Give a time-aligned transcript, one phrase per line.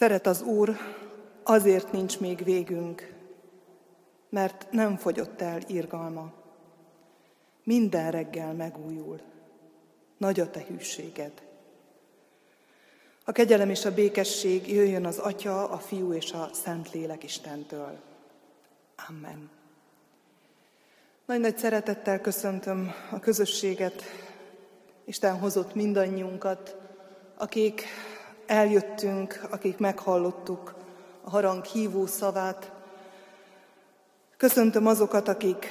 [0.00, 0.76] Szeret az Úr,
[1.42, 3.12] azért nincs még végünk,
[4.28, 6.32] mert nem fogyott el irgalma.
[7.64, 9.20] Minden reggel megújul.
[10.16, 11.32] Nagy a te hűséged.
[13.24, 17.98] A kegyelem és a békesség jöjjön az Atya, a Fiú és a Szentlélek Istentől.
[19.08, 19.50] Amen.
[21.26, 24.02] Nagy-nagy szeretettel köszöntöm a közösséget,
[25.04, 26.76] Isten hozott mindannyiunkat,
[27.36, 27.84] akik
[28.50, 30.74] eljöttünk, akik meghallottuk
[31.24, 32.72] a harang hívó szavát.
[34.36, 35.66] Köszöntöm azokat, akik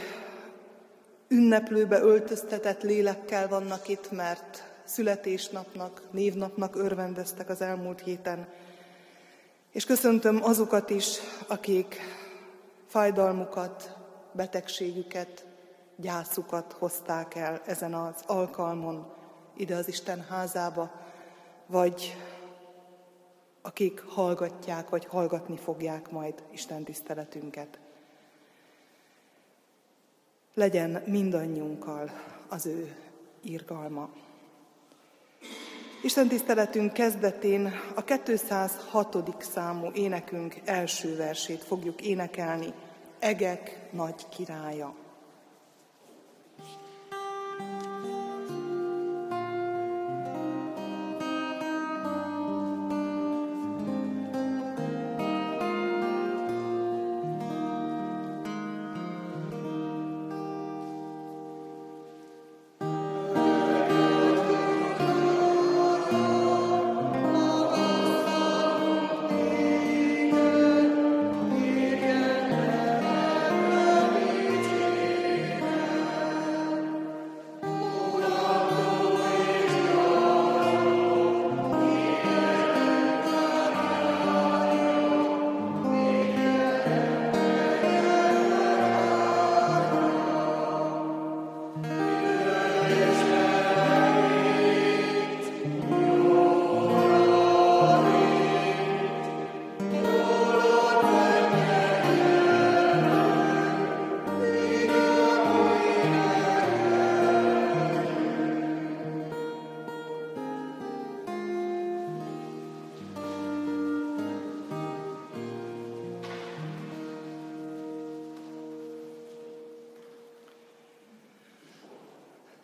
[1.27, 8.47] ünneplőbe öltöztetett lélekkel vannak itt, mert születésnapnak, névnapnak örvendeztek az elmúlt héten.
[9.71, 11.99] És köszöntöm azokat is, akik
[12.87, 13.95] fájdalmukat,
[14.31, 15.45] betegségüket,
[15.95, 19.11] gyászukat hozták el ezen az alkalmon
[19.57, 20.91] ide az Isten házába,
[21.65, 22.15] vagy
[23.69, 27.79] akik hallgatják, vagy hallgatni fogják majd Isten tiszteletünket.
[30.53, 32.11] Legyen mindannyiunkkal
[32.47, 32.95] az ő
[33.43, 34.09] írgalma.
[36.03, 39.43] Isten tiszteletünk kezdetén a 206.
[39.43, 42.73] számú énekünk első versét fogjuk énekelni,
[43.19, 44.93] Egek nagy királya.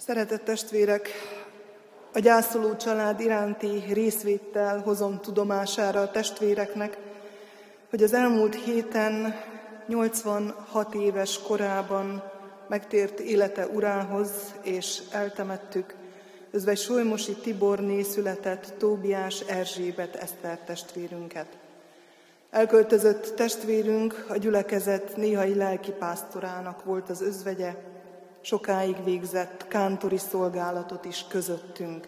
[0.07, 1.09] Szeretett testvérek,
[2.13, 6.97] a gyászoló család iránti részvéttel hozom tudomására a testvéreknek,
[7.89, 9.35] hogy az elmúlt héten
[9.87, 12.23] 86 éves korában
[12.67, 14.29] megtért élete urához,
[14.61, 15.95] és eltemettük
[16.51, 21.57] özvegy Solymosi Tiborné született Tóbiás Erzsébet Eszter testvérünket.
[22.49, 27.94] Elköltözött testvérünk a gyülekezet néhai lelkipásztorának volt az özvegye,
[28.45, 32.07] sokáig végzett kántori szolgálatot is közöttünk.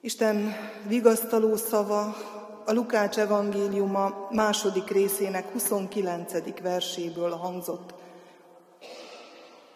[0.00, 2.16] Isten vigasztaló szava
[2.64, 6.60] a Lukács evangéliuma második részének 29.
[6.62, 7.94] verséből hangzott.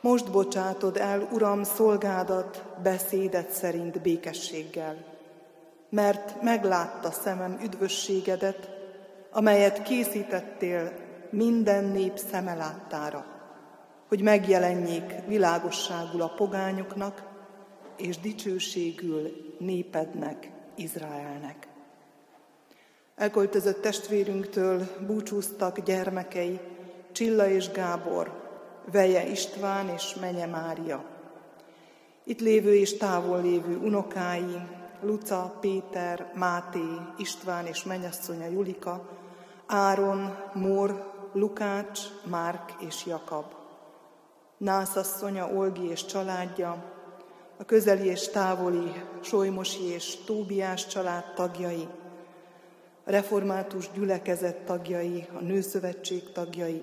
[0.00, 5.04] Most bocsátod el, Uram, szolgádat beszédet szerint békességgel,
[5.88, 8.70] mert meglátta szemem üdvösségedet,
[9.30, 10.92] amelyet készítettél
[11.30, 13.35] minden nép szeme láttára
[14.08, 17.22] hogy megjelenjék világosságul a pogányoknak,
[17.96, 21.68] és dicsőségül népednek, Izraelnek.
[23.14, 26.60] Elköltözött testvérünktől búcsúztak gyermekei,
[27.12, 28.44] Csilla és Gábor,
[28.92, 31.04] Veje István és Menye Mária.
[32.24, 34.56] Itt lévő és távol lévő unokái,
[35.02, 36.86] Luca, Péter, Máté,
[37.16, 39.08] István és menyasszonya Julika,
[39.66, 43.55] Áron, Mór, Lukács, Márk és Jakab.
[44.56, 46.84] Nászasszonya Olgi és családja,
[47.56, 51.88] a közeli és távoli Solymosi és Tóbiás család tagjai,
[53.04, 56.82] a református gyülekezet tagjai, a nőszövetség tagjai,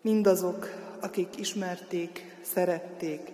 [0.00, 0.68] mindazok,
[1.00, 3.32] akik ismerték, szerették,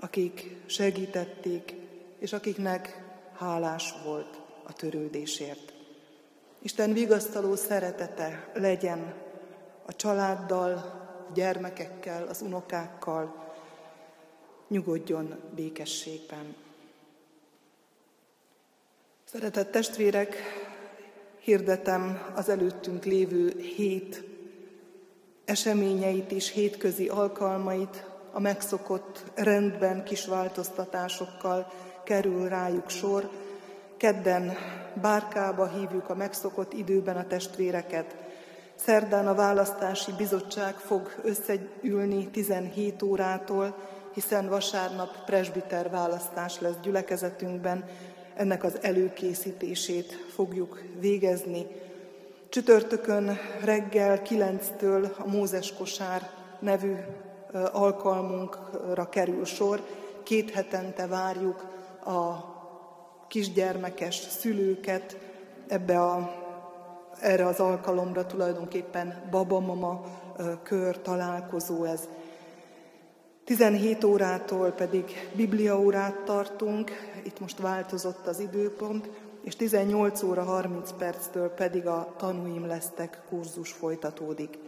[0.00, 1.74] akik segítették,
[2.18, 3.04] és akiknek
[3.38, 5.72] hálás volt a törődésért.
[6.62, 9.14] Isten vigasztaló szeretete legyen
[9.86, 11.00] a családdal,
[11.34, 13.52] gyermekekkel, az unokákkal,
[14.68, 16.54] nyugodjon békességben.
[19.24, 20.36] Szeretett testvérek,
[21.38, 24.22] hirdetem az előttünk lévő hét
[25.44, 31.72] eseményeit is, hétközi alkalmait, a megszokott rendben kis változtatásokkal
[32.04, 33.30] kerül rájuk sor,
[34.00, 34.56] Kedden
[35.00, 38.16] bárkába hívjuk a megszokott időben a testvéreket.
[38.84, 43.76] Szerdán a választási bizottság fog összeülni 17 órától,
[44.14, 47.84] hiszen vasárnap presbiter választás lesz gyülekezetünkben,
[48.36, 51.66] ennek az előkészítését fogjuk végezni.
[52.48, 56.94] Csütörtökön reggel 9-től a Mózes kosár nevű
[57.72, 59.82] alkalmunkra kerül sor.
[60.22, 61.66] Két hetente várjuk
[62.04, 62.44] a
[63.28, 65.16] kisgyermekes szülőket
[65.68, 66.39] ebbe a,
[67.20, 70.04] erre az alkalomra tulajdonképpen babamama
[70.62, 72.08] kör találkozó ez.
[73.44, 76.90] 17 órától pedig bibliaórát tartunk,
[77.24, 79.08] itt most változott az időpont,
[79.42, 84.58] és 18 óra 30 perctől pedig a tanúim lesztek kurzus folytatódik.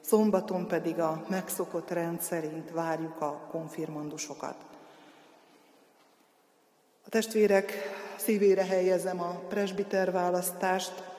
[0.00, 4.54] Szombaton pedig a megszokott rend szerint várjuk a konfirmandusokat.
[7.06, 7.72] A testvérek
[8.16, 11.09] szívére helyezem a presbiter választást,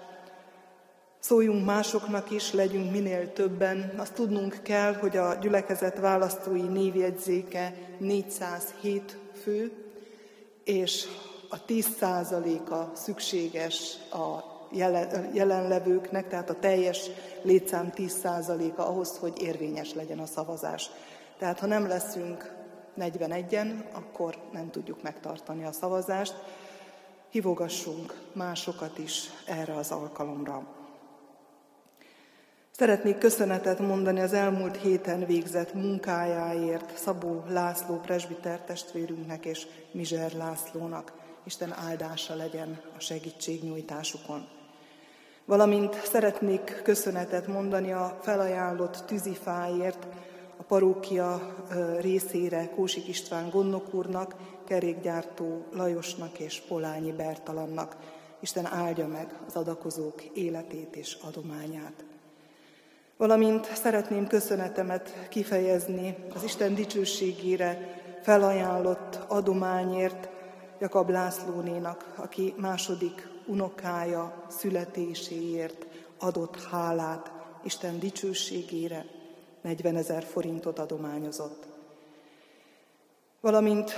[1.21, 3.93] Szóljunk másoknak is, legyünk minél többen.
[3.97, 9.71] Azt tudnunk kell, hogy a gyülekezet választói névjegyzéke 407 fő,
[10.63, 11.05] és
[11.49, 14.43] a 10%-a szükséges a
[15.33, 17.09] jelenlevőknek, tehát a teljes
[17.41, 20.89] létszám 10%-a ahhoz, hogy érvényes legyen a szavazás.
[21.37, 22.53] Tehát ha nem leszünk
[22.99, 26.33] 41-en, akkor nem tudjuk megtartani a szavazást.
[27.29, 30.79] Hívogassunk másokat is erre az alkalomra.
[32.77, 41.13] Szeretnék köszönetet mondani az elmúlt héten végzett munkájáért Szabó László presbiter testvérünknek és Mizser Lászlónak.
[41.43, 44.47] Isten áldása legyen a segítségnyújtásukon.
[45.45, 50.07] Valamint szeretnék köszönetet mondani a felajánlott tűzifáért
[50.57, 51.55] a parókia
[51.99, 54.35] részére Kósik István gondnok úrnak,
[54.65, 57.95] kerékgyártó Lajosnak és Polányi Bertalannak.
[58.39, 62.10] Isten áldja meg az adakozók életét és adományát.
[63.21, 70.29] Valamint szeretném köszönetemet kifejezni az Isten dicsőségére felajánlott adományért
[70.79, 75.85] Jakab Lászlónénak, aki második unokája születéséért
[76.19, 77.31] adott hálát
[77.63, 79.05] Isten dicsőségére,
[79.61, 81.65] 40 ezer forintot adományozott.
[83.41, 83.93] Valamint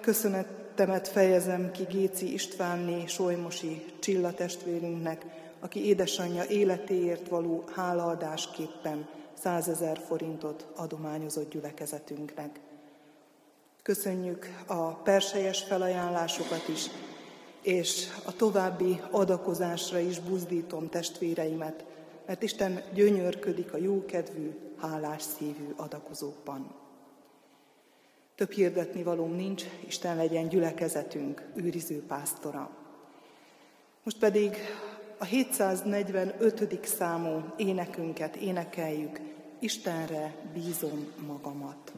[0.00, 5.24] köszönetemet fejezem ki Géci Istvánné Solymosi Csilla testvérünknek,
[5.66, 12.60] aki édesanyja életéért való hálaadásképpen százezer forintot adományozott gyülekezetünknek.
[13.82, 16.86] Köszönjük a persejes felajánlásokat is,
[17.62, 21.84] és a további adakozásra is buzdítom testvéreimet,
[22.26, 26.74] mert Isten gyönyörködik a jókedvű, hálás szívű adakozókban.
[28.34, 32.70] Több hirdetni valóm nincs, Isten legyen gyülekezetünk őriző pásztora.
[34.02, 34.56] Most pedig
[35.18, 36.84] a 745.
[36.86, 39.20] számú énekünket énekeljük,
[39.58, 41.92] Istenre bízom magamat.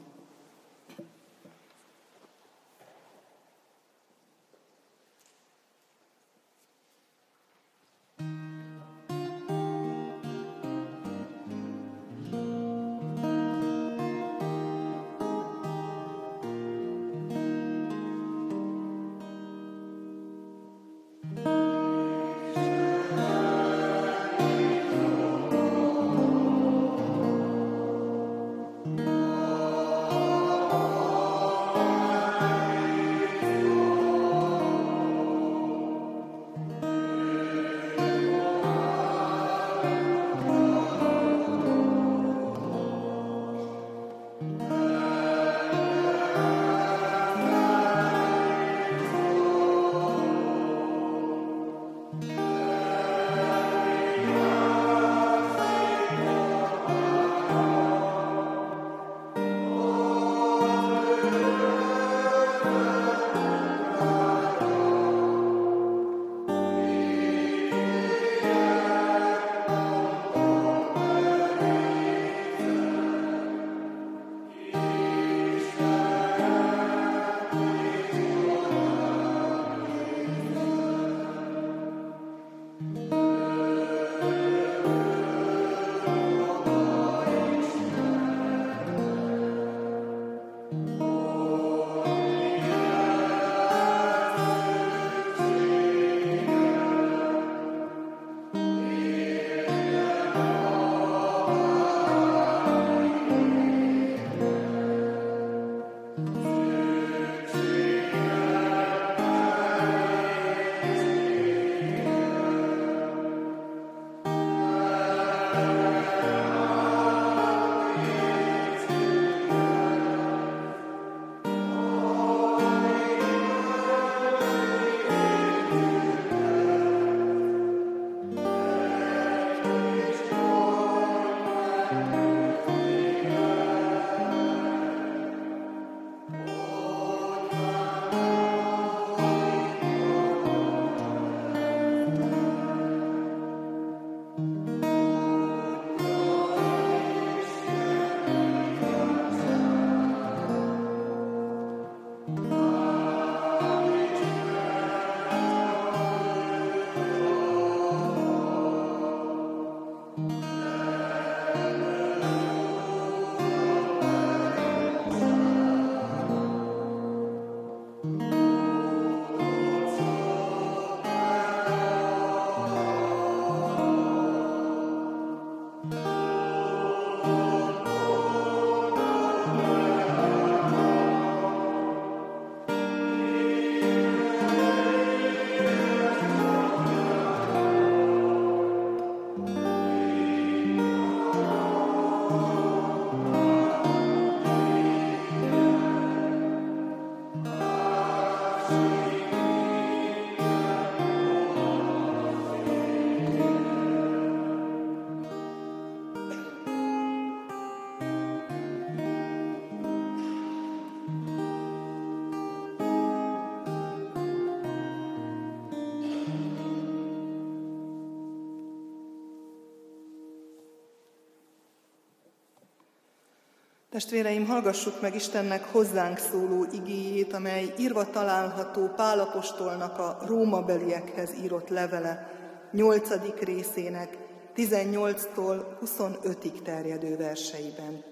[223.99, 231.69] Testvéreim, hallgassuk meg Istennek hozzánk szóló igéjét, amely írva található Pálapostolnak a Róma beliekhez írott
[231.69, 232.31] levele,
[232.73, 234.19] nyolcadik részének
[234.57, 238.05] 18-tól 25-ig terjedő verseiben.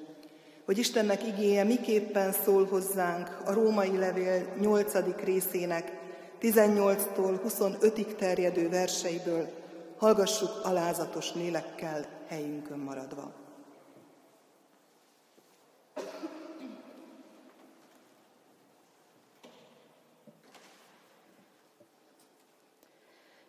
[0.64, 4.92] Hogy Istennek igéje miképpen szól hozzánk a római levél 8.
[5.24, 5.92] részének
[6.40, 9.48] 18-tól 25-ig terjedő verseiből,
[9.96, 13.45] hallgassuk alázatos lélekkel helyünkön maradva.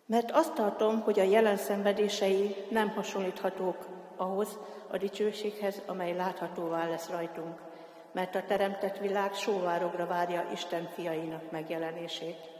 [0.08, 3.86] Mert azt tartom, hogy a jelen szenvedései nem hasonlíthatók
[4.16, 4.58] ahhoz
[4.90, 7.60] a dicsőséghez, amely láthatóvá lesz rajtunk,
[8.12, 12.50] mert a teremtett világ sóvárogra várja Isten fiainak megjelenését.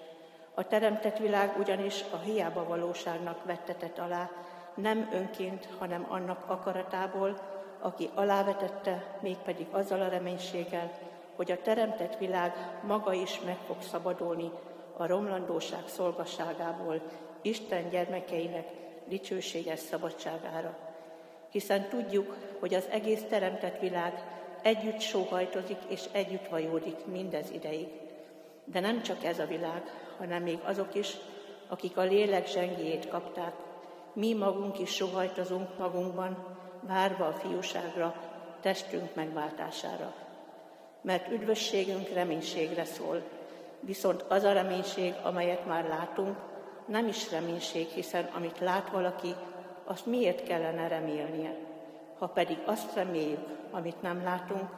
[0.54, 4.30] A teremtett világ ugyanis a hiába valóságnak vettetett alá,
[4.74, 7.38] nem önként, hanem annak akaratából,
[7.80, 10.90] aki alávetette, mégpedig azzal a reménységgel,
[11.36, 14.50] hogy a teremtett világ maga is meg fog szabadulni
[14.96, 17.02] a romlandóság szolgasságából,
[17.42, 18.66] Isten gyermekeinek
[19.08, 20.78] dicsőséges szabadságára.
[21.50, 24.22] Hiszen tudjuk, hogy az egész teremtett világ
[24.62, 27.88] együtt sóhajtozik és együtt vajódik mindez ideig.
[28.64, 29.82] De nem csak ez a világ,
[30.18, 31.16] hanem még azok is,
[31.68, 33.52] akik a lélek zsengéjét kapták.
[34.12, 38.14] Mi magunk is sóhajtozunk magunkban, várva a fiúságra,
[38.60, 40.14] testünk megváltására.
[41.00, 43.22] Mert üdvösségünk reménységre szól,
[43.80, 46.36] viszont az a reménység, amelyet már látunk,
[46.88, 49.34] nem is reménység, hiszen amit lát valaki,
[49.84, 51.58] azt miért kellene remélnie?
[52.18, 54.70] Ha pedig azt reméljük, amit nem látunk,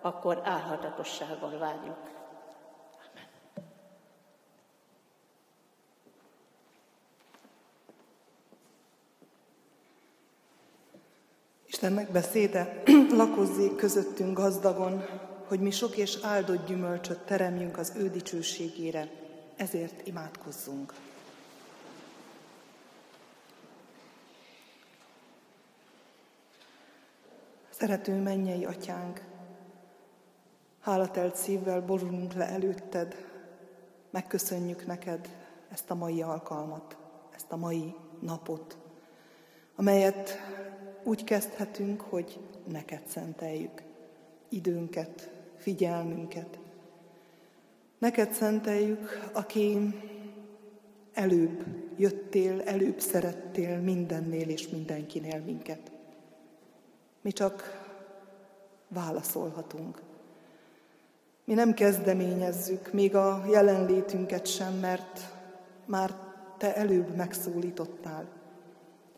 [0.00, 1.96] akkor álhatatossággal várjuk.
[3.10, 3.28] Amen.
[11.66, 15.04] Istennek beszéde lakozzék közöttünk gazdagon,
[15.48, 19.08] hogy mi sok és áldott gyümölcsöt teremjünk az ő dicsőségére,
[19.56, 20.92] ezért imádkozzunk.
[27.82, 29.24] Szerető mennyei atyánk,
[30.80, 33.14] hálatelt szívvel borulunk le előtted,
[34.10, 35.28] megköszönjük neked
[35.70, 36.96] ezt a mai alkalmat,
[37.34, 38.78] ezt a mai napot,
[39.76, 40.38] amelyet
[41.02, 43.82] úgy kezdhetünk, hogy neked szenteljük
[44.48, 46.58] időnket, figyelmünket.
[47.98, 49.94] Neked szenteljük, aki
[51.12, 51.64] előbb
[51.96, 55.91] jöttél, előbb szerettél mindennél és mindenkinél minket.
[57.22, 57.80] Mi csak
[58.88, 60.02] válaszolhatunk.
[61.44, 65.20] Mi nem kezdeményezzük még a jelenlétünket sem, mert
[65.84, 66.14] már
[66.58, 68.28] te előbb megszólítottál.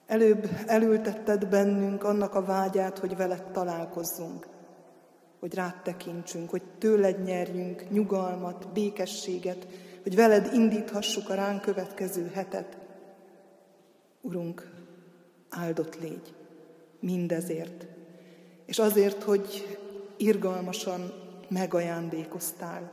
[0.06, 4.46] Előbb elültetted bennünk annak a vágyát, hogy veled találkozzunk,
[5.40, 9.66] hogy rád tekintsünk, hogy tőled nyerjünk nyugalmat, békességet,
[10.02, 12.78] hogy veled indíthassuk a ránk következő hetet.
[14.20, 14.70] Urunk,
[15.50, 16.34] áldott légy
[17.00, 17.86] mindezért,
[18.66, 19.78] és azért, hogy
[20.16, 21.12] irgalmasan
[21.48, 22.90] megajándékoztál.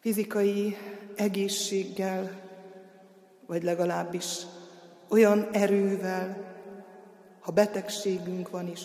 [0.00, 0.76] Fizikai
[1.14, 2.40] egészséggel,
[3.46, 4.36] vagy legalábbis
[5.08, 6.54] olyan erővel,
[7.40, 8.82] ha betegségünk van is,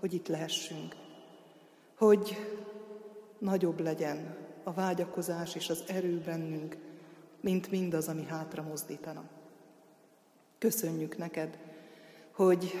[0.00, 0.96] hogy itt lehessünk.
[1.96, 2.36] Hogy
[3.38, 6.76] nagyobb legyen a vágyakozás és az erő bennünk,
[7.40, 9.24] mint mindaz, ami hátra mozdítana.
[10.58, 11.58] Köszönjük neked,
[12.32, 12.72] hogy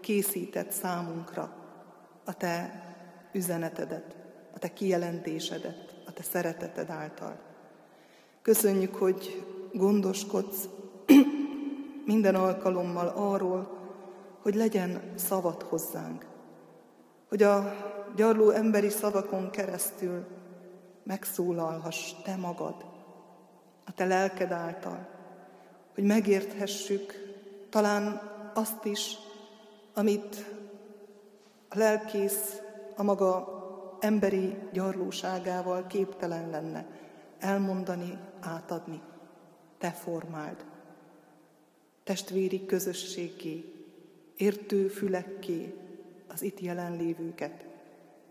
[0.00, 1.56] készített számunkra
[2.24, 2.82] a te
[3.32, 4.16] üzenetedet,
[4.54, 7.38] a te kijelentésedet, a te szereteted által.
[8.42, 10.68] Köszönjük, hogy gondoskodsz
[12.04, 13.78] minden alkalommal arról,
[14.42, 16.26] hogy legyen szavad hozzánk,
[17.28, 17.74] hogy a
[18.16, 20.24] gyarló emberi szavakon keresztül
[21.02, 22.84] megszólalhass te magad,
[23.84, 25.08] a te lelked által,
[25.94, 27.12] hogy megérthessük
[27.70, 28.20] talán
[28.54, 29.16] azt is,
[29.98, 30.44] amit
[31.68, 32.60] a lelkész
[32.96, 33.54] a maga
[34.00, 36.86] emberi gyarlóságával képtelen lenne
[37.38, 39.00] elmondani, átadni.
[39.78, 40.64] Te formáld.
[42.04, 43.72] Testvéri közösségé,
[44.36, 45.74] értő fülekké
[46.28, 47.66] az itt jelenlévőket,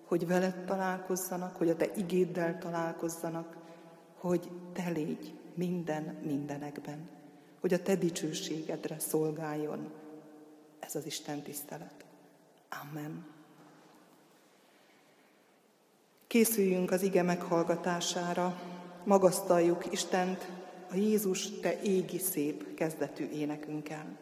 [0.06, 3.58] hogy veled találkozzanak, hogy a te igéddel találkozzanak,
[4.20, 7.10] hogy te légy minden mindenekben,
[7.60, 10.04] hogy a te dicsőségedre szolgáljon
[10.86, 12.06] ez az Isten tisztelet.
[12.82, 13.26] Amen.
[16.28, 18.62] Készüljünk az ige meghallgatására,
[19.04, 20.48] magasztaljuk Istent
[20.92, 24.18] a Jézus, te égi szép kezdetű énekünkkel.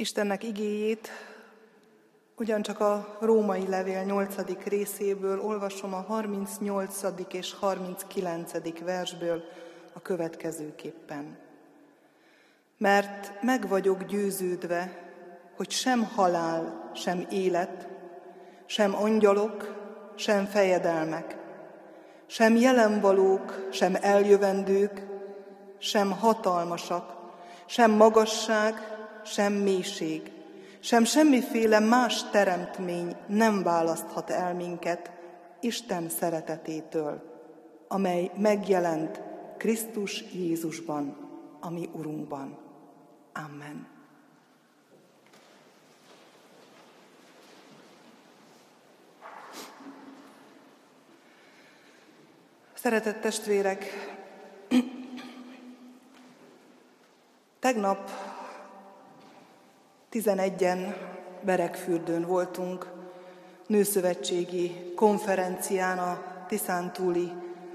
[0.00, 1.08] Istennek igéjét
[2.36, 4.64] ugyancsak a római levél 8.
[4.64, 7.02] részéből olvasom a 38.
[7.32, 8.52] és 39.
[8.84, 9.42] versből
[9.92, 11.38] a következőképpen.
[12.78, 15.10] Mert meg vagyok győződve,
[15.56, 17.88] hogy sem halál, sem élet,
[18.66, 19.76] sem angyalok,
[20.14, 21.36] sem fejedelmek,
[22.26, 25.06] sem jelenvalók, sem eljövendők,
[25.78, 27.16] sem hatalmasak,
[27.66, 28.98] sem magasság,
[29.30, 30.30] sem mélység,
[30.80, 35.10] sem semmiféle más teremtmény nem választhat el minket
[35.60, 37.22] Isten szeretetétől,
[37.88, 39.20] amely megjelent
[39.56, 41.16] Krisztus Jézusban,
[41.60, 42.58] a mi Urunkban.
[43.32, 43.86] Amen.
[52.74, 53.84] Szeretett testvérek,
[57.60, 58.10] tegnap
[60.12, 60.96] 11-en
[61.42, 62.92] Berekfürdőn voltunk,
[63.66, 67.32] nőszövetségi konferencián a Tiszántúli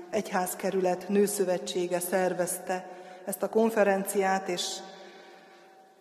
[0.10, 2.90] Egyházkerület nőszövetsége szervezte
[3.26, 4.64] ezt a konferenciát, és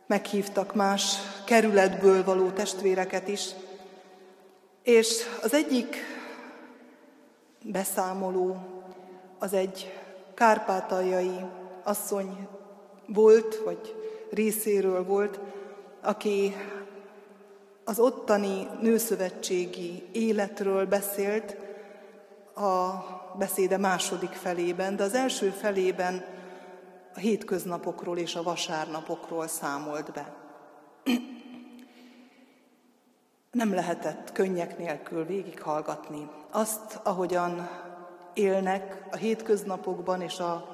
[0.06, 1.16] meghívtak más
[1.46, 3.50] kerületből való testvéreket is.
[4.82, 5.96] És az egyik
[7.62, 8.56] beszámoló
[9.38, 9.92] az egy
[10.34, 11.40] kárpátaljai
[11.82, 12.48] asszony
[13.06, 13.94] volt, vagy
[14.30, 15.40] részéről volt,
[16.04, 16.54] aki
[17.84, 21.56] az ottani nőszövetségi életről beszélt
[22.54, 22.92] a
[23.38, 26.24] beszéde második felében, de az első felében
[27.14, 30.34] a hétköznapokról és a vasárnapokról számolt be.
[33.50, 37.68] Nem lehetett könnyek nélkül végighallgatni azt, ahogyan
[38.34, 40.68] élnek a hétköznapokban és a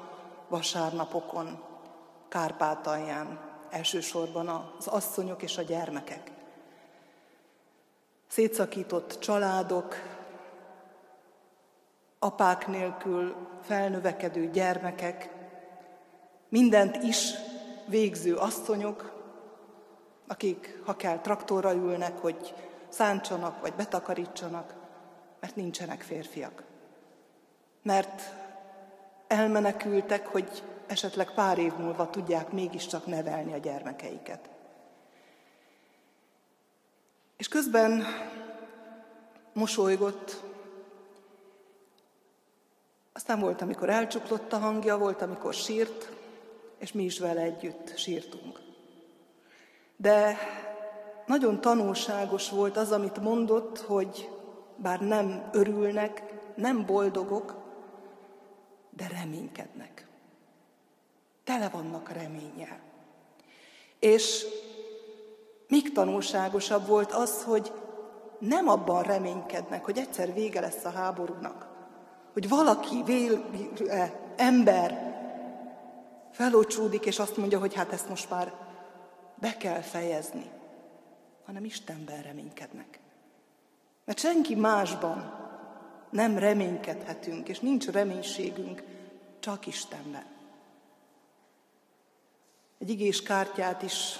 [0.49, 1.63] vasárnapokon,
[2.29, 6.31] Kárpátalján, elsősorban az asszonyok és a gyermekek.
[8.27, 9.95] Szétszakított családok,
[12.19, 15.29] apák nélkül felnövekedő gyermekek,
[16.49, 17.31] mindent is
[17.87, 19.19] végző asszonyok,
[20.27, 22.53] akik, ha kell, traktorra ülnek, hogy
[22.89, 24.73] szántsanak vagy betakarítsanak,
[25.39, 26.63] mert nincsenek férfiak.
[27.81, 28.21] Mert
[29.27, 34.49] elmenekültek, hogy esetleg pár év múlva tudják mégiscsak nevelni a gyermekeiket.
[37.37, 38.05] És közben
[39.53, 40.43] mosolygott,
[43.13, 46.11] aztán volt, amikor elcsuklott a hangja, volt, amikor sírt,
[46.77, 48.61] és mi is vele együtt sírtunk.
[49.95, 50.37] De
[51.25, 54.29] nagyon tanulságos volt az, amit mondott, hogy
[54.75, 56.23] bár nem örülnek,
[56.55, 57.55] nem boldogok,
[58.89, 60.09] de reménykednek
[61.43, 62.79] tele vannak reménnyel.
[63.99, 64.45] És
[65.67, 67.71] még tanulságosabb volt az, hogy
[68.39, 71.67] nem abban reménykednek, hogy egyszer vége lesz a háborúnak,
[72.33, 73.49] hogy valaki, vél,
[74.35, 75.09] ember
[76.31, 78.53] felocsúdik, és azt mondja, hogy hát ezt most már
[79.35, 80.49] be kell fejezni,
[81.45, 82.99] hanem Istenben reménykednek.
[84.05, 85.39] Mert senki másban
[86.09, 88.83] nem reménykedhetünk, és nincs reménységünk,
[89.39, 90.25] csak Istenben.
[92.81, 94.19] Egy igés kártyát is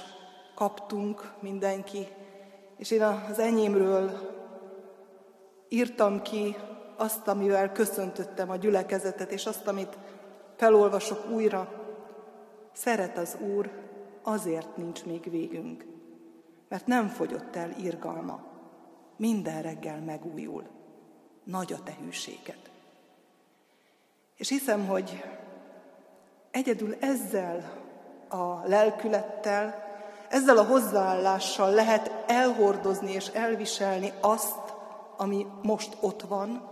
[0.56, 2.08] kaptunk mindenki,
[2.78, 4.12] és én az enyémről
[5.70, 6.56] írtam ki
[6.96, 9.98] azt, amivel köszöntöttem a gyülekezetet, és azt, amit
[10.56, 11.72] felolvasok újra.
[12.74, 13.72] Szeret az Úr,
[14.22, 15.86] azért nincs még végünk,
[16.68, 18.44] mert nem fogyott el irgalma.
[19.16, 20.64] Minden reggel megújul.
[21.44, 21.98] Nagy a te.
[24.36, 25.24] És hiszem, hogy
[26.52, 27.80] egyedül ezzel
[28.32, 29.90] a lelkülettel,
[30.30, 34.74] ezzel a hozzáállással lehet elhordozni és elviselni azt,
[35.18, 36.70] ami most ott van,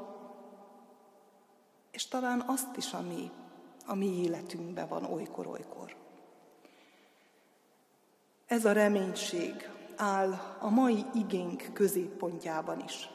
[1.92, 3.32] és talán azt is, ami
[3.86, 5.96] a mi életünkben van olykor-olykor.
[8.48, 13.10] Ez a reménység áll a mai igénk középpontjában is.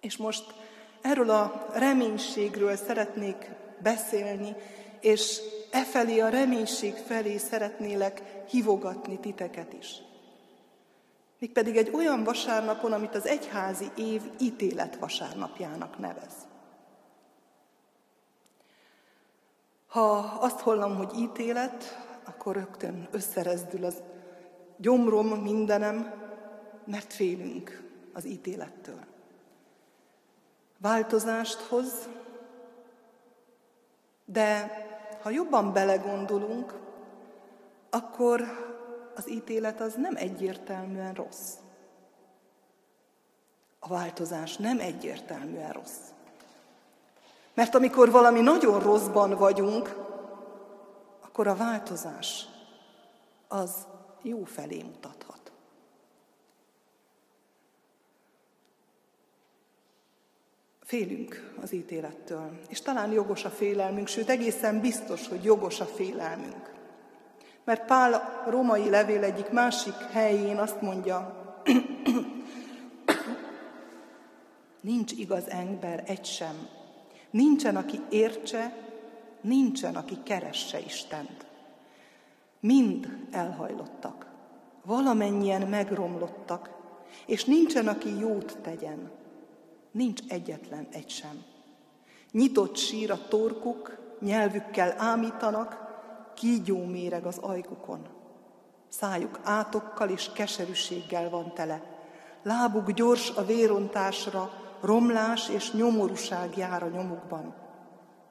[0.00, 0.54] És most
[1.00, 3.50] erről a reménységről szeretnék
[3.82, 4.56] beszélni,
[5.00, 5.40] és
[5.70, 10.02] e felé a reménység felé szeretnélek hívogatni titeket is.
[11.38, 16.34] Mégpedig egy olyan vasárnapon, amit az egyházi év ítélet vasárnapjának nevez.
[19.88, 24.02] Ha azt hallom, hogy ítélet, akkor rögtön összerezdül az
[24.76, 26.14] gyomrom, mindenem,
[26.84, 29.00] mert félünk az ítélettől.
[30.78, 32.08] Változást hoz,
[34.24, 34.70] de
[35.28, 36.74] ha jobban belegondolunk,
[37.90, 38.42] akkor
[39.14, 41.52] az ítélet az nem egyértelműen rossz.
[43.78, 45.98] A változás nem egyértelműen rossz.
[47.54, 49.94] Mert amikor valami nagyon rosszban vagyunk,
[51.20, 52.46] akkor a változás
[53.48, 53.86] az
[54.22, 55.37] jó felé mutathat.
[60.88, 66.72] Félünk az ítélettől, és talán jogos a félelmünk, sőt egészen biztos, hogy jogos a félelmünk.
[67.64, 71.44] Mert Pál a római levél egyik másik helyén azt mondja,
[74.80, 76.68] nincs igaz ember egy sem,
[77.30, 78.76] nincsen, aki értse,
[79.40, 81.46] nincsen, aki keresse Istent.
[82.60, 84.26] Mind elhajlottak,
[84.84, 86.70] valamennyien megromlottak,
[87.26, 89.26] és nincsen, aki jót tegyen.
[89.90, 91.44] Nincs egyetlen egy sem.
[92.32, 95.86] Nyitott sír a torkuk, nyelvükkel ámítanak,
[96.34, 98.06] kígyó méreg az ajkukon.
[98.88, 101.82] Szájuk átokkal és keserűséggel van tele.
[102.42, 107.54] Lábuk gyors a vérontásra, romlás és nyomorúság jár a nyomukban,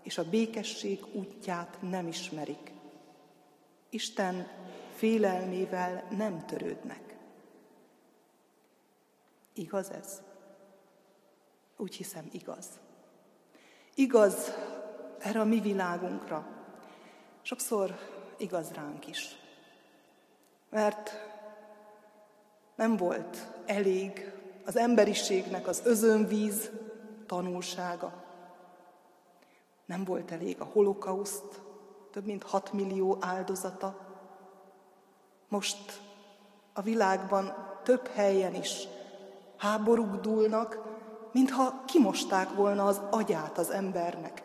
[0.04, 2.72] és a békesség útját nem ismerik.
[3.90, 4.48] Isten
[4.96, 7.18] félelmével nem törődnek.
[9.54, 10.22] Igaz ez?
[11.78, 12.68] Úgy hiszem, igaz.
[13.96, 14.52] Igaz
[15.20, 16.48] erre a mi világunkra.
[17.42, 17.96] Sokszor
[18.38, 19.36] igaz ránk is.
[20.70, 21.12] Mert
[22.76, 24.32] nem volt elég
[24.66, 26.70] az emberiségnek az özönvíz
[27.26, 28.24] tanulsága.
[29.86, 31.62] Nem volt elég a holokauszt,
[32.12, 34.00] több mint 6 millió áldozata.
[35.48, 36.02] Most
[36.74, 38.88] a világban több helyen is
[39.58, 40.97] háborúk dúlnak,
[41.38, 44.44] mintha kimosták volna az agyát az embernek.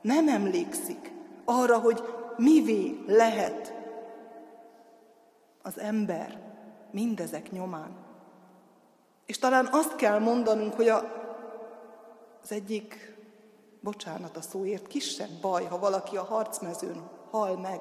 [0.00, 1.12] Nem emlékszik
[1.44, 2.02] arra, hogy
[2.36, 3.74] mivé lehet
[5.62, 6.40] az ember
[6.90, 7.96] mindezek nyomán.
[9.26, 11.02] És talán azt kell mondanunk, hogy a,
[12.42, 13.16] az egyik
[13.80, 17.80] bocsánat a szóért, kisebb baj, ha valaki a harcmezőn hal meg,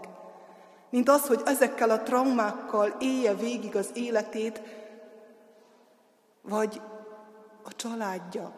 [0.90, 4.62] mint az, hogy ezekkel a traumákkal élje végig az életét,
[6.42, 6.82] vagy
[7.64, 8.56] a családja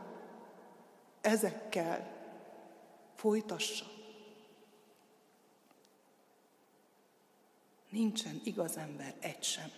[1.22, 2.08] ezekkel
[3.16, 3.86] folytassa.
[7.90, 9.72] Nincsen igaz ember egy sem.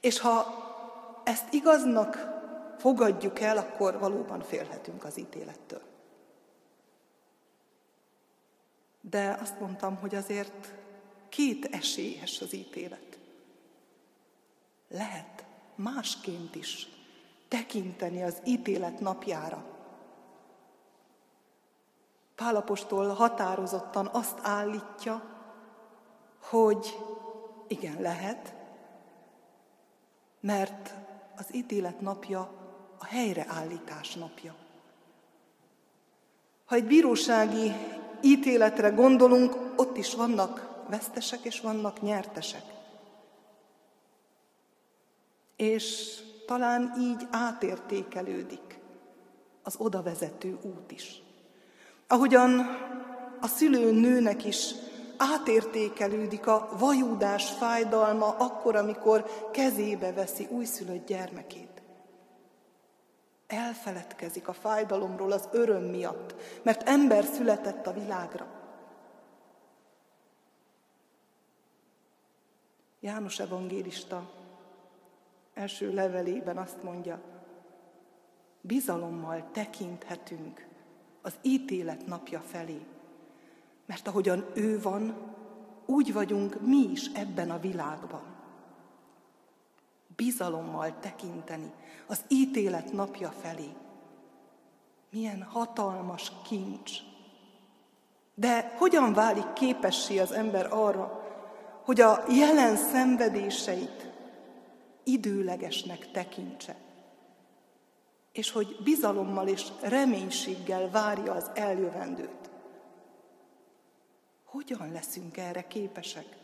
[0.00, 0.44] És ha
[1.24, 2.38] ezt igaznak
[2.78, 5.82] fogadjuk el, akkor valóban félhetünk az ítélettől.
[9.00, 10.74] De azt mondtam, hogy azért
[11.28, 13.18] két esélyes az ítélet.
[14.88, 15.44] Lehet
[15.74, 16.88] másként is
[17.50, 19.64] tekinteni az ítélet napjára.
[22.34, 25.22] Pálapostól határozottan azt állítja,
[26.40, 26.98] hogy
[27.68, 28.54] igen, lehet,
[30.40, 30.94] mert
[31.36, 32.50] az ítélet napja
[32.98, 34.54] a helyreállítás napja.
[36.64, 37.72] Ha egy bírósági
[38.22, 42.64] ítéletre gondolunk, ott is vannak vesztesek és vannak nyertesek.
[45.56, 46.18] És
[46.50, 48.78] talán így átértékelődik
[49.62, 51.22] az oda vezető út is.
[52.06, 52.60] Ahogyan
[53.40, 54.74] a szülő nőnek is
[55.16, 61.82] átértékelődik a vajúdás fájdalma akkor, amikor kezébe veszi újszülött gyermekét.
[63.46, 68.46] Elfeledkezik a fájdalomról az öröm miatt, mert ember született a világra.
[73.00, 74.39] János evangélista
[75.60, 77.20] első levelében azt mondja,
[78.60, 80.66] bizalommal tekinthetünk
[81.22, 82.80] az ítélet napja felé,
[83.86, 85.14] mert ahogyan ő van,
[85.86, 88.22] úgy vagyunk mi is ebben a világban.
[90.16, 91.72] Bizalommal tekinteni
[92.06, 93.70] az ítélet napja felé.
[95.10, 96.92] Milyen hatalmas kincs.
[98.34, 101.24] De hogyan válik képessé az ember arra,
[101.84, 104.09] hogy a jelen szenvedéseit
[105.12, 106.76] időlegesnek tekintse,
[108.32, 112.50] és hogy bizalommal és reménységgel várja az eljövendőt.
[114.44, 116.36] Hogyan leszünk erre képesek?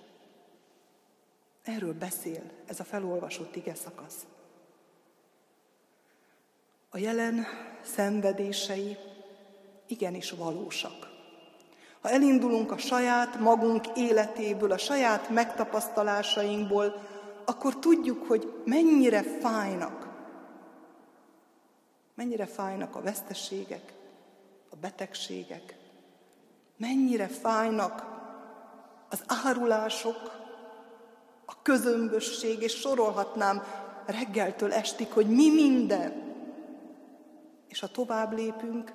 [1.62, 4.26] Erről beszél ez a felolvasott ige szakasz.
[6.90, 7.46] A jelen
[7.83, 8.96] szenvedései
[9.87, 11.14] igenis valósak.
[12.00, 17.02] Ha elindulunk a saját magunk életéből, a saját megtapasztalásainkból,
[17.46, 20.09] akkor tudjuk, hogy mennyire fájnak.
[22.14, 23.92] Mennyire fájnak a veszteségek,
[24.70, 25.76] a betegségek,
[26.76, 28.04] mennyire fájnak
[29.11, 30.44] az árulások,
[31.44, 33.62] a közömbösség, és sorolhatnám
[34.06, 36.35] reggeltől estig, hogy mi minden.
[37.68, 38.92] És ha tovább lépünk,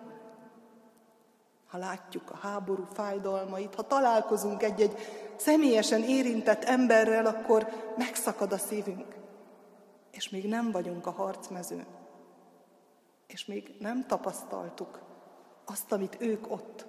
[1.67, 4.97] ha látjuk a háború fájdalmait, ha találkozunk egy-egy
[5.41, 9.15] személyesen érintett emberrel, akkor megszakad a szívünk.
[10.11, 11.85] És még nem vagyunk a harcmezőn.
[13.27, 15.01] És még nem tapasztaltuk
[15.65, 16.85] azt, amit ők ott.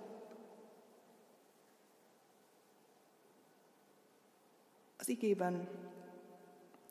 [4.98, 5.68] Az igében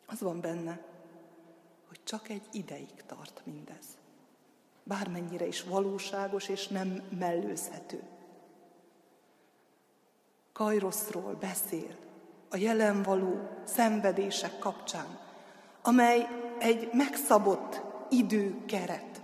[0.06, 0.86] az van benne,
[1.88, 4.00] hogy csak egy ideig tart mindez
[4.84, 8.04] bármennyire is valóságos és nem mellőzhető.
[10.62, 11.96] Kajroszról beszél
[12.50, 15.20] a jelen való szenvedések kapcsán,
[15.82, 16.28] amely
[16.60, 19.22] egy megszabott időkeret.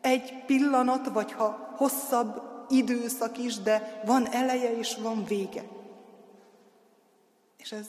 [0.00, 5.64] Egy pillanat, vagy ha hosszabb időszak is, de van eleje és van vége.
[7.56, 7.86] És ez,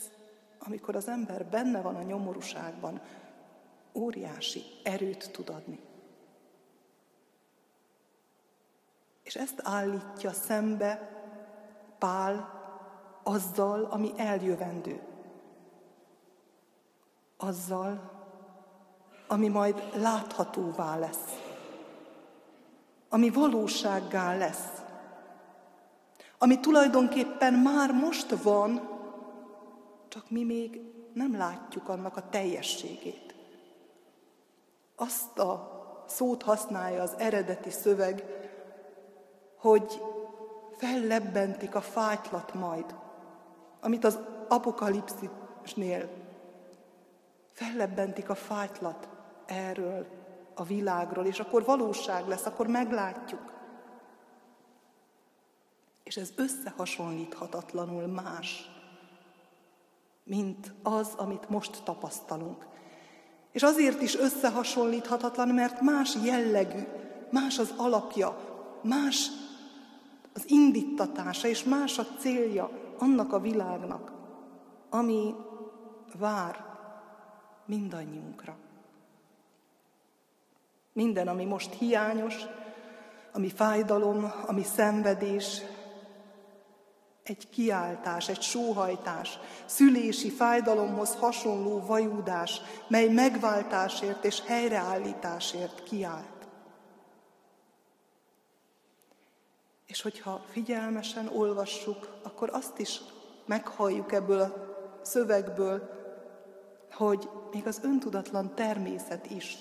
[0.59, 3.01] amikor az ember benne van a nyomorúságban,
[3.93, 5.79] óriási erőt tud adni.
[9.23, 11.09] És ezt állítja szembe
[11.99, 12.54] Pál
[13.27, 15.01] azzal, ami eljövendő.
[17.37, 18.11] Azzal,
[19.27, 21.39] ami majd láthatóvá lesz.
[23.09, 24.81] Ami valósággá lesz.
[26.37, 28.89] Ami tulajdonképpen már most van,
[30.07, 30.81] csak mi még
[31.13, 33.35] nem látjuk annak a teljességét.
[34.95, 35.73] Azt a
[36.07, 38.23] szót használja az eredeti szöveg,
[39.57, 40.01] hogy
[40.77, 42.95] fellebbentik a fájtlat majd,
[43.85, 46.09] amit az apokalipszisnél
[47.51, 49.07] fellebbentik a fájtlat
[49.45, 50.07] erről
[50.53, 53.53] a világról, és akkor valóság lesz, akkor meglátjuk.
[56.03, 58.69] És ez összehasonlíthatatlanul más,
[60.23, 62.67] mint az, amit most tapasztalunk.
[63.51, 66.83] És azért is összehasonlíthatatlan, mert más jellegű,
[67.31, 68.37] más az alapja,
[68.81, 69.27] más
[70.33, 74.11] az indítatása, és más a célja annak a világnak,
[74.89, 75.35] ami
[76.19, 76.65] vár
[77.65, 78.55] mindannyiunkra.
[80.93, 82.35] Minden, ami most hiányos,
[83.33, 85.61] ami fájdalom, ami szenvedés,
[87.23, 96.34] egy kiáltás, egy sóhajtás, szülési fájdalomhoz hasonló vajúdás, mely megváltásért és helyreállításért kiált.
[99.85, 103.01] És hogyha figyelmesen olvassuk, akkor azt is
[103.45, 104.53] meghalljuk ebből a
[105.01, 105.89] szövegből,
[106.91, 109.57] hogy még az öntudatlan természet is,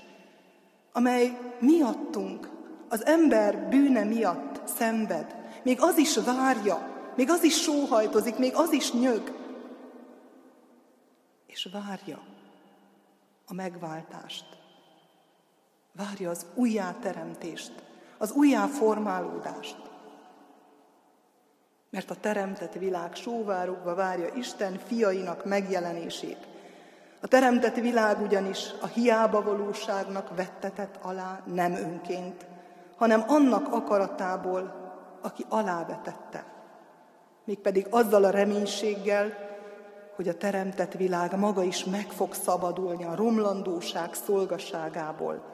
[0.93, 2.51] amely miattunk,
[2.89, 8.73] az ember bűne miatt szenved, még az is várja, még az is sóhajtozik, még az
[8.73, 9.33] is nyög,
[11.47, 12.23] és várja
[13.47, 14.47] a megváltást.
[15.93, 17.73] Várja az újjáteremtést,
[18.19, 19.94] az újjáformálódást
[21.95, 26.47] mert a teremtett világ sóvárogva várja Isten fiainak megjelenését.
[27.21, 32.47] A teremtett világ ugyanis a hiába valóságnak vettetett alá nem önként,
[32.97, 34.75] hanem annak akaratából,
[35.23, 36.45] aki alávetette.
[37.45, 39.33] Mégpedig azzal a reménységgel,
[40.17, 45.45] hogy a teremtett világ maga is meg fog szabadulni a romlandóság szolgasságából,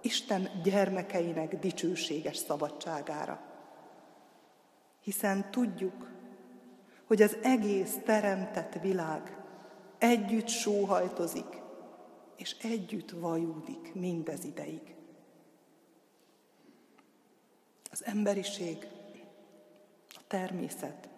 [0.00, 3.54] Isten gyermekeinek dicsőséges szabadságára
[5.06, 6.10] hiszen tudjuk,
[7.04, 9.36] hogy az egész teremtett világ
[9.98, 11.62] együtt sóhajtozik,
[12.36, 14.94] és együtt vajúdik mindez ideig.
[17.90, 18.86] Az emberiség,
[20.08, 21.08] a természet